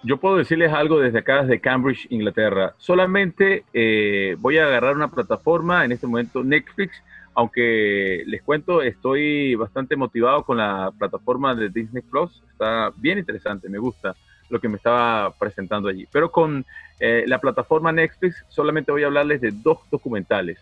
yo 0.04 0.18
puedo 0.18 0.38
decirles 0.38 0.72
algo 0.72 1.00
desde 1.00 1.20
acá, 1.20 1.44
desde 1.44 1.60
Cambridge, 1.60 2.08
Inglaterra. 2.10 2.74
Solamente 2.78 3.66
eh, 3.74 4.36
voy 4.40 4.58
a 4.58 4.66
agarrar 4.66 4.96
una 4.96 5.12
plataforma, 5.12 5.86
en 5.86 5.92
este 5.92 6.08
momento 6.08 6.44
Netflix, 6.44 7.04
aunque 7.36 8.24
les 8.26 8.42
cuento, 8.42 8.82
estoy 8.82 9.56
bastante 9.56 9.96
motivado 9.96 10.44
con 10.44 10.58
la 10.58 10.92
plataforma 10.98 11.54
de 11.56 11.70
Disney 11.70 12.02
Plus. 12.02 12.42
Está 12.52 12.92
bien 12.98 13.20
interesante, 13.20 13.70
me 13.70 13.78
gusta 13.78 14.16
lo 14.50 14.60
que 14.60 14.70
me 14.70 14.78
estaba 14.78 15.32
presentando 15.32 15.90
allí. 15.90 16.08
Pero 16.12 16.32
con 16.32 16.66
eh, 17.00 17.24
la 17.28 17.40
plataforma 17.40 17.92
Netflix 17.92 18.44
solamente 18.50 18.92
voy 18.92 19.04
a 19.04 19.08
hablarles 19.08 19.42
de 19.42 19.52
dos 19.52 19.80
documentales. 19.90 20.60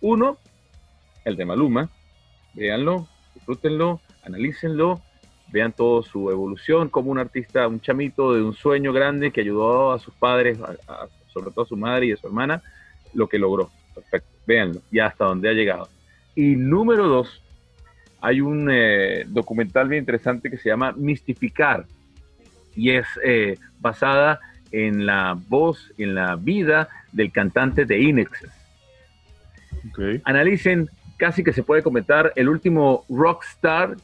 Uno, 0.00 0.38
el 1.24 1.36
de 1.36 1.44
Maluma. 1.44 1.90
Véanlo, 2.54 3.06
disfrútenlo, 3.34 4.00
analícenlo 4.24 5.00
vean 5.52 5.72
toda 5.72 6.02
su 6.02 6.30
evolución 6.30 6.88
como 6.88 7.10
un 7.10 7.18
artista, 7.18 7.66
un 7.68 7.80
chamito 7.80 8.34
de 8.34 8.42
un 8.42 8.54
sueño 8.54 8.92
grande 8.92 9.30
que 9.30 9.40
ayudó 9.40 9.92
a 9.92 9.98
sus 9.98 10.14
padres, 10.14 10.58
sobre 11.28 11.50
todo 11.50 11.64
a 11.64 11.68
su 11.68 11.76
madre 11.76 12.06
y 12.06 12.12
a 12.12 12.16
su 12.16 12.26
hermana, 12.26 12.62
lo 13.14 13.28
que 13.28 13.38
logró. 13.38 13.70
Perfecto, 13.94 14.28
véanlo, 14.46 14.80
ya 14.90 15.06
hasta 15.06 15.24
donde 15.24 15.48
ha 15.48 15.52
llegado. 15.52 15.88
Y 16.34 16.56
número 16.56 17.08
dos, 17.08 17.42
hay 18.20 18.40
un 18.40 18.68
eh, 18.70 19.24
documental 19.26 19.88
bien 19.88 20.02
interesante 20.02 20.50
que 20.50 20.56
se 20.56 20.68
llama 20.68 20.92
Mistificar 20.92 21.86
y 22.74 22.90
es 22.90 23.06
eh, 23.24 23.56
basada 23.80 24.40
en 24.72 25.06
la 25.06 25.36
voz, 25.48 25.92
en 25.98 26.14
la 26.14 26.36
vida 26.36 26.88
del 27.12 27.32
cantante 27.32 27.84
de 27.84 28.00
Inexes. 28.00 28.50
Analicen, 30.24 30.88
casi 31.16 31.42
que 31.42 31.52
se 31.52 31.62
puede 31.62 31.82
comentar, 31.82 32.32
el 32.36 32.48
último 32.48 33.04
rockstar 33.08 33.96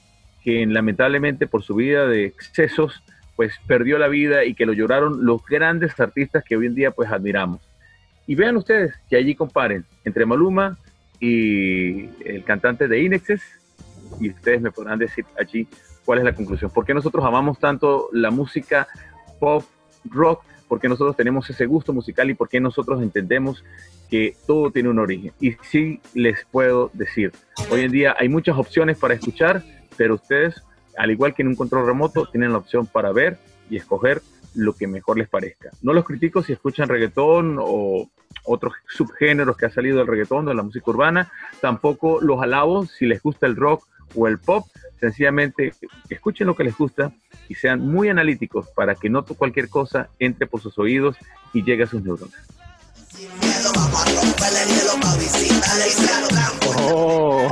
que 0.42 0.64
lamentablemente 0.66 1.46
por 1.46 1.62
su 1.62 1.74
vida 1.74 2.06
de 2.06 2.24
excesos, 2.24 3.02
pues 3.34 3.52
perdió 3.66 3.98
la 3.98 4.08
vida 4.08 4.44
y 4.44 4.54
que 4.54 4.64
lo 4.64 4.72
lloraron 4.72 5.26
los 5.26 5.44
grandes 5.44 5.98
artistas 5.98 6.44
que 6.44 6.56
hoy 6.56 6.66
en 6.66 6.74
día 6.74 6.90
pues 6.92 7.10
admiramos. 7.10 7.60
Y 8.26 8.34
vean 8.34 8.56
ustedes 8.56 8.94
que 9.10 9.16
allí 9.16 9.34
comparen 9.34 9.84
entre 10.04 10.24
Maluma 10.24 10.78
y 11.20 12.06
el 12.24 12.44
cantante 12.44 12.88
de 12.88 13.02
Inexes 13.02 13.42
y 14.20 14.30
ustedes 14.30 14.60
me 14.60 14.70
podrán 14.70 14.98
decir 14.98 15.24
allí 15.38 15.66
cuál 16.06 16.20
es 16.20 16.24
la 16.24 16.34
conclusión. 16.34 16.70
¿Por 16.70 16.86
qué 16.86 16.94
nosotros 16.94 17.22
amamos 17.24 17.58
tanto 17.58 18.08
la 18.12 18.30
música 18.30 18.86
pop, 19.38 19.64
rock? 20.04 20.42
¿Por 20.68 20.80
qué 20.80 20.88
nosotros 20.88 21.16
tenemos 21.16 21.50
ese 21.50 21.66
gusto 21.66 21.92
musical 21.92 22.30
y 22.30 22.34
por 22.34 22.48
qué 22.48 22.60
nosotros 22.60 23.02
entendemos 23.02 23.64
que 24.08 24.36
todo 24.46 24.70
tiene 24.70 24.88
un 24.88 25.00
origen? 25.00 25.32
Y 25.40 25.52
sí 25.62 26.00
les 26.14 26.44
puedo 26.46 26.90
decir, 26.94 27.32
hoy 27.70 27.82
en 27.82 27.92
día 27.92 28.16
hay 28.18 28.28
muchas 28.28 28.56
opciones 28.56 28.98
para 28.98 29.14
escuchar, 29.14 29.62
pero 29.96 30.14
ustedes, 30.14 30.62
al 30.96 31.10
igual 31.10 31.34
que 31.34 31.42
en 31.42 31.48
un 31.48 31.56
control 31.56 31.86
remoto, 31.86 32.26
tienen 32.26 32.52
la 32.52 32.58
opción 32.58 32.86
para 32.86 33.12
ver 33.12 33.38
y 33.68 33.76
escoger 33.76 34.22
lo 34.54 34.74
que 34.74 34.86
mejor 34.86 35.18
les 35.18 35.28
parezca. 35.28 35.70
No 35.82 35.92
los 35.92 36.04
critico 36.04 36.42
si 36.42 36.52
escuchan 36.52 36.88
reggaetón 36.88 37.58
o 37.60 38.08
otros 38.44 38.74
subgéneros 38.88 39.56
que 39.56 39.66
ha 39.66 39.70
salido 39.70 39.98
del 39.98 40.06
reggaetón, 40.06 40.46
de 40.46 40.54
la 40.54 40.62
música 40.62 40.90
urbana, 40.90 41.30
tampoco 41.60 42.20
los 42.20 42.40
alabo 42.40 42.86
si 42.86 43.06
les 43.06 43.22
gusta 43.22 43.46
el 43.46 43.56
rock 43.56 43.86
o 44.14 44.28
el 44.28 44.38
pop, 44.38 44.66
sencillamente 45.00 45.72
escuchen 46.08 46.46
lo 46.46 46.56
que 46.56 46.64
les 46.64 46.76
gusta 46.76 47.12
y 47.48 47.54
sean 47.54 47.80
muy 47.80 48.08
analíticos 48.08 48.68
para 48.70 48.94
que 48.94 49.10
no 49.10 49.24
cualquier 49.34 49.68
cosa 49.68 50.08
entre 50.18 50.46
por 50.46 50.60
sus 50.60 50.78
oídos 50.78 51.16
y 51.52 51.62
llegue 51.62 51.84
a 51.84 51.86
sus 51.86 52.02
neuronas. 52.02 52.34
Oh. 56.78 57.48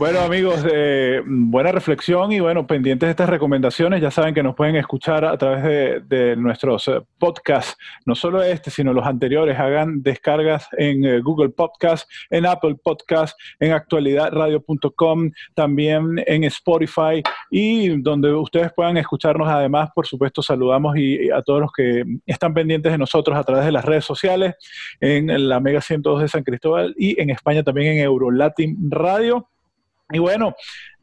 Bueno 0.00 0.20
amigos, 0.20 0.64
eh, 0.72 1.20
buena 1.26 1.72
reflexión 1.72 2.32
y 2.32 2.40
bueno, 2.40 2.66
pendientes 2.66 3.06
de 3.06 3.10
estas 3.10 3.28
recomendaciones, 3.28 4.00
ya 4.00 4.10
saben 4.10 4.32
que 4.32 4.42
nos 4.42 4.54
pueden 4.54 4.76
escuchar 4.76 5.26
a 5.26 5.36
través 5.36 6.08
de, 6.08 6.36
nuestros 6.36 6.88
eh, 6.88 7.02
podcasts, 7.18 7.76
no 8.06 8.14
solo 8.14 8.42
este, 8.42 8.70
sino 8.70 8.94
los 8.94 9.04
anteriores, 9.04 9.58
hagan 9.58 10.02
descargas 10.02 10.68
en 10.78 11.04
eh, 11.04 11.20
Google 11.20 11.50
Podcast, 11.50 12.10
en 12.30 12.46
Apple 12.46 12.76
Podcast, 12.82 13.38
en 13.58 13.72
actualidadradio.com, 13.72 15.32
también 15.54 16.24
en 16.26 16.44
Spotify 16.44 17.22
y 17.50 18.00
donde 18.00 18.32
ustedes 18.32 18.72
puedan 18.72 18.96
escucharnos. 18.96 19.48
Además, 19.48 19.90
por 19.94 20.06
supuesto, 20.06 20.40
saludamos 20.40 20.96
y, 20.96 21.30
a 21.30 21.42
todos 21.42 21.60
los 21.60 21.72
que 21.72 22.04
están 22.24 22.54
pendientes 22.54 22.90
de 22.90 22.96
nosotros 22.96 23.36
a 23.36 23.44
través 23.44 23.66
de 23.66 23.72
las 23.72 23.84
redes 23.84 24.06
sociales, 24.06 24.54
en 24.98 25.46
la 25.46 25.60
Mega 25.60 25.82
102 25.82 26.22
de 26.22 26.28
San 26.28 26.42
Cristóbal 26.42 26.94
y 26.96 27.20
en 27.20 27.28
España 27.28 27.62
también 27.62 27.98
en 27.98 28.04
Eurolatin 28.04 28.90
Radio. 28.90 29.50
Y 30.12 30.18
bueno, 30.18 30.54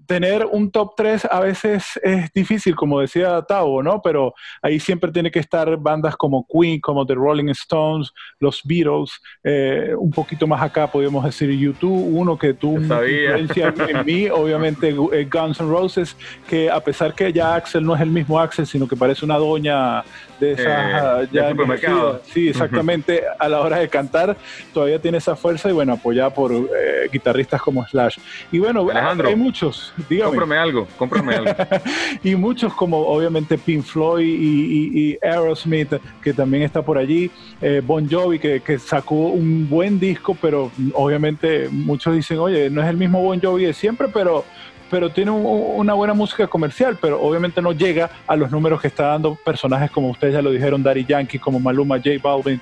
tener 0.08 0.46
un 0.50 0.72
top 0.72 0.94
3 0.96 1.28
a 1.30 1.40
veces 1.42 2.00
es 2.02 2.32
difícil, 2.34 2.76
como 2.76 3.02
decía 3.02 3.42
Tavo, 3.42 3.84
¿no? 3.84 4.02
Pero 4.02 4.34
ahí 4.62 4.80
siempre 4.80 5.12
tiene 5.12 5.30
que 5.30 5.40
estar 5.40 5.78
bandas 5.78 6.16
como 6.16 6.48
Queen, 6.48 6.80
como 6.80 7.06
The 7.06 7.16
Rolling 7.16 7.50
Stones, 7.50 8.12
los 8.40 8.62
Beatles, 8.64 9.20
eh, 9.44 9.94
un 9.98 10.12
poquito 10.12 10.48
más 10.48 10.62
acá 10.62 10.88
podríamos 10.88 11.26
decir 11.26 11.52
YouTube, 11.52 12.18
uno 12.18 12.38
que 12.38 12.54
tuvo 12.54 12.80
influencia 12.80 13.74
en 13.90 14.06
mí, 14.06 14.30
obviamente 14.32 14.96
eh, 15.12 15.28
Guns 15.32 15.60
N' 15.60 15.70
Roses, 15.70 16.16
que 16.48 16.72
a 16.72 16.80
pesar 16.80 17.14
que 17.14 17.32
ya 17.34 17.56
Axel 17.56 17.86
no 17.86 17.94
es 17.94 18.02
el 18.02 18.10
mismo 18.10 18.40
Axel, 18.40 18.66
sino 18.66 18.88
que 18.88 18.96
parece 18.96 19.26
una 19.26 19.38
doña 19.38 20.04
de 20.40 20.52
esas 20.54 21.24
eh, 21.24 21.28
ya 21.32 21.54
sí, 22.24 22.50
exactamente, 22.50 23.24
a 23.40 23.48
la 23.48 23.62
hora 23.62 23.80
de 23.80 23.90
cantar 23.90 24.38
todavía 24.74 25.00
tiene 25.00 25.18
esa 25.18 25.36
fuerza 25.36 25.70
y 25.70 25.74
bueno, 25.74 25.94
apoyada 25.94 26.30
por 26.30 26.52
guitarristas 27.12 27.62
como 27.62 27.86
Slash. 27.86 28.18
Y 28.52 28.60
bueno, 28.60 28.88
hay 29.26 29.36
muchos 29.36 29.94
Cómprame 30.26 30.58
algo, 30.58 30.88
cómprame 30.98 31.36
algo. 31.36 31.52
y 32.24 32.36
muchos 32.36 32.74
como 32.74 33.00
obviamente 33.00 33.58
Pink 33.58 33.84
Floyd 33.84 34.26
y, 34.28 35.18
Aerosmith, 35.22 35.94
que 36.22 36.34
también 36.34 36.64
está 36.64 36.82
por 36.82 36.98
allí. 36.98 37.32
Eh, 37.62 37.82
bon 37.86 38.10
Jovi, 38.10 38.40
que, 38.40 38.80
sacó 38.80 39.16
un 39.16 39.70
buen 39.70 40.00
disco, 40.00 40.38
pero 40.40 40.72
obviamente 40.94 41.70
muchos 41.72 42.16
dicen, 42.16 42.40
oye, 42.40 42.70
no 42.70 42.82
es 42.82 42.88
el 42.88 42.98
mismo 42.98 43.22
Bon 43.22 43.40
Jovi 43.42 43.66
de 43.66 43.74
siempre, 43.74 44.08
pero 44.14 44.46
pero 44.90 45.10
tiene 45.10 45.32
una 45.32 45.94
buena 45.94 46.14
música 46.14 46.48
comercial, 46.48 46.98
pero 47.00 47.22
obviamente 47.22 47.62
no 47.62 47.72
llega 47.72 48.10
a 48.26 48.36
los 48.36 48.52
números 48.52 48.82
que 48.82 48.88
está 48.88 49.08
dando 49.08 49.36
personajes 49.36 49.92
como 49.92 50.10
ustedes 50.10 50.34
ya 50.34 50.42
lo 50.42 50.52
dijeron, 50.52 50.84
Daddy 50.84 51.06
Yankee, 51.06 51.40
como 51.40 51.60
Maluma, 51.60 51.98
J 51.98 52.12
Balvin, 52.22 52.62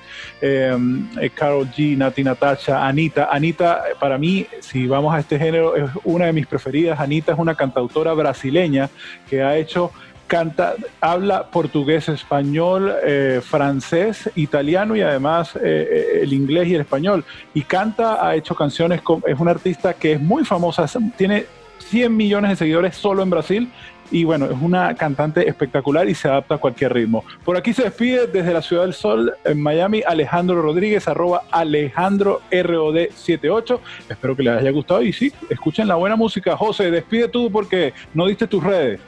Carol 1.34 1.68
G, 1.70 1.96
Nati 1.96 2.24
Natasha, 2.24 2.86
Anita. 2.86 3.28
Anita, 3.30 3.82
para 4.00 4.18
mí, 4.18 4.46
si 4.60 4.86
vamos 4.86 5.14
a 5.14 5.20
este 5.20 5.38
género, 5.38 5.76
es 5.76 5.90
una 6.04 6.26
de 6.26 6.32
mis 6.32 6.46
preferidas. 6.46 7.00
Anita 7.00 7.32
es 7.32 7.38
una 7.38 7.54
cantautora 7.54 8.12
brasileña 8.14 8.90
que 9.28 9.42
ha 9.42 9.56
hecho 9.56 9.92
canta, 10.26 10.74
habla 11.00 11.50
portugués, 11.50 12.08
español, 12.08 12.94
eh, 13.04 13.40
francés, 13.42 14.30
italiano 14.34 14.96
y 14.96 15.02
además 15.02 15.56
eh, 15.56 15.60
eh, 15.62 16.20
el 16.22 16.32
inglés 16.32 16.68
y 16.68 16.74
el 16.74 16.80
español. 16.80 17.24
Y 17.54 17.62
canta, 17.62 18.26
ha 18.26 18.34
hecho 18.34 18.54
canciones, 18.54 19.00
es 19.26 19.38
una 19.38 19.52
artista 19.52 19.94
que 19.94 20.12
es 20.12 20.20
muy 20.20 20.44
famosa, 20.44 20.86
tiene 21.16 21.46
100 21.78 22.16
millones 22.16 22.50
de 22.50 22.56
seguidores 22.56 22.96
solo 22.96 23.22
en 23.22 23.30
Brasil. 23.30 23.70
Y 24.10 24.22
bueno, 24.22 24.46
es 24.46 24.56
una 24.60 24.94
cantante 24.94 25.48
espectacular 25.48 26.08
y 26.08 26.14
se 26.14 26.28
adapta 26.28 26.54
a 26.54 26.58
cualquier 26.58 26.94
ritmo. 26.94 27.24
Por 27.44 27.56
aquí 27.56 27.72
se 27.72 27.82
despide 27.82 28.28
desde 28.28 28.52
la 28.52 28.62
Ciudad 28.62 28.82
del 28.82 28.94
Sol, 28.94 29.34
en 29.44 29.60
Miami, 29.60 30.02
Alejandro 30.06 30.62
Rodríguez, 30.62 31.08
arroba 31.08 31.42
Alejandro 31.50 32.40
ROD 32.52 33.08
78. 33.12 33.80
Espero 34.08 34.36
que 34.36 34.44
les 34.44 34.60
haya 34.60 34.70
gustado 34.70 35.02
y 35.02 35.12
sí, 35.12 35.32
escuchen 35.50 35.88
la 35.88 35.96
buena 35.96 36.14
música. 36.14 36.56
José, 36.56 36.90
despide 36.90 37.28
tú 37.28 37.50
porque 37.50 37.94
no 38.14 38.26
diste 38.26 38.46
tus 38.46 38.62
redes. 38.62 39.00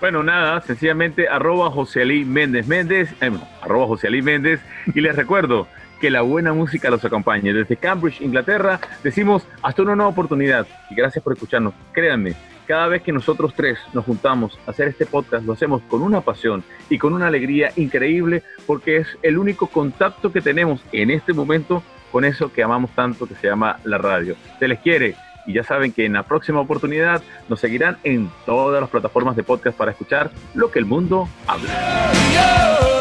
Bueno, 0.00 0.22
nada, 0.22 0.60
sencillamente 0.60 1.28
arroba 1.28 1.72
José 1.72 2.02
Ali 2.02 2.24
Méndez 2.24 2.68
Méndez, 2.68 3.12
eh, 3.20 3.32
arroba 3.60 3.88
José 3.88 4.06
Ali 4.06 4.22
Méndez, 4.22 4.60
y 4.94 5.00
les 5.00 5.16
recuerdo 5.16 5.66
que 6.00 6.10
la 6.10 6.22
buena 6.22 6.52
música 6.52 6.90
los 6.90 7.04
acompañe. 7.04 7.52
Desde 7.52 7.76
Cambridge, 7.76 8.20
Inglaterra, 8.20 8.80
decimos 9.02 9.46
hasta 9.62 9.82
una 9.82 9.96
nueva 9.96 10.10
oportunidad 10.10 10.66
y 10.90 10.94
gracias 10.94 11.22
por 11.22 11.32
escucharnos. 11.32 11.74
Créanme, 11.92 12.34
cada 12.66 12.86
vez 12.86 13.02
que 13.02 13.12
nosotros 13.12 13.54
tres 13.56 13.78
nos 13.94 14.04
juntamos 14.04 14.58
a 14.66 14.70
hacer 14.70 14.88
este 14.88 15.06
podcast, 15.06 15.44
lo 15.44 15.54
hacemos 15.54 15.82
con 15.88 16.02
una 16.02 16.20
pasión 16.20 16.62
y 16.90 16.98
con 16.98 17.14
una 17.14 17.28
alegría 17.28 17.72
increíble 17.76 18.42
porque 18.66 18.98
es 18.98 19.08
el 19.22 19.38
único 19.38 19.68
contacto 19.68 20.30
que 20.32 20.40
tenemos 20.40 20.82
en 20.92 21.10
este 21.10 21.32
momento 21.32 21.82
con 22.12 22.24
eso 22.24 22.52
que 22.52 22.62
amamos 22.62 22.90
tanto 22.94 23.26
que 23.26 23.34
se 23.34 23.48
llama 23.48 23.78
la 23.84 23.98
radio. 23.98 24.36
Se 24.58 24.68
les 24.68 24.80
quiere 24.80 25.14
y 25.46 25.54
ya 25.54 25.64
saben 25.64 25.92
que 25.92 26.04
en 26.04 26.12
la 26.12 26.24
próxima 26.24 26.60
oportunidad 26.60 27.22
nos 27.48 27.58
seguirán 27.58 27.96
en 28.04 28.30
todas 28.44 28.80
las 28.80 28.90
plataformas 28.90 29.34
de 29.34 29.42
podcast 29.42 29.76
para 29.76 29.92
escuchar 29.92 30.30
lo 30.54 30.70
que 30.70 30.78
el 30.78 30.84
mundo 30.84 31.26
habla. 31.46 32.97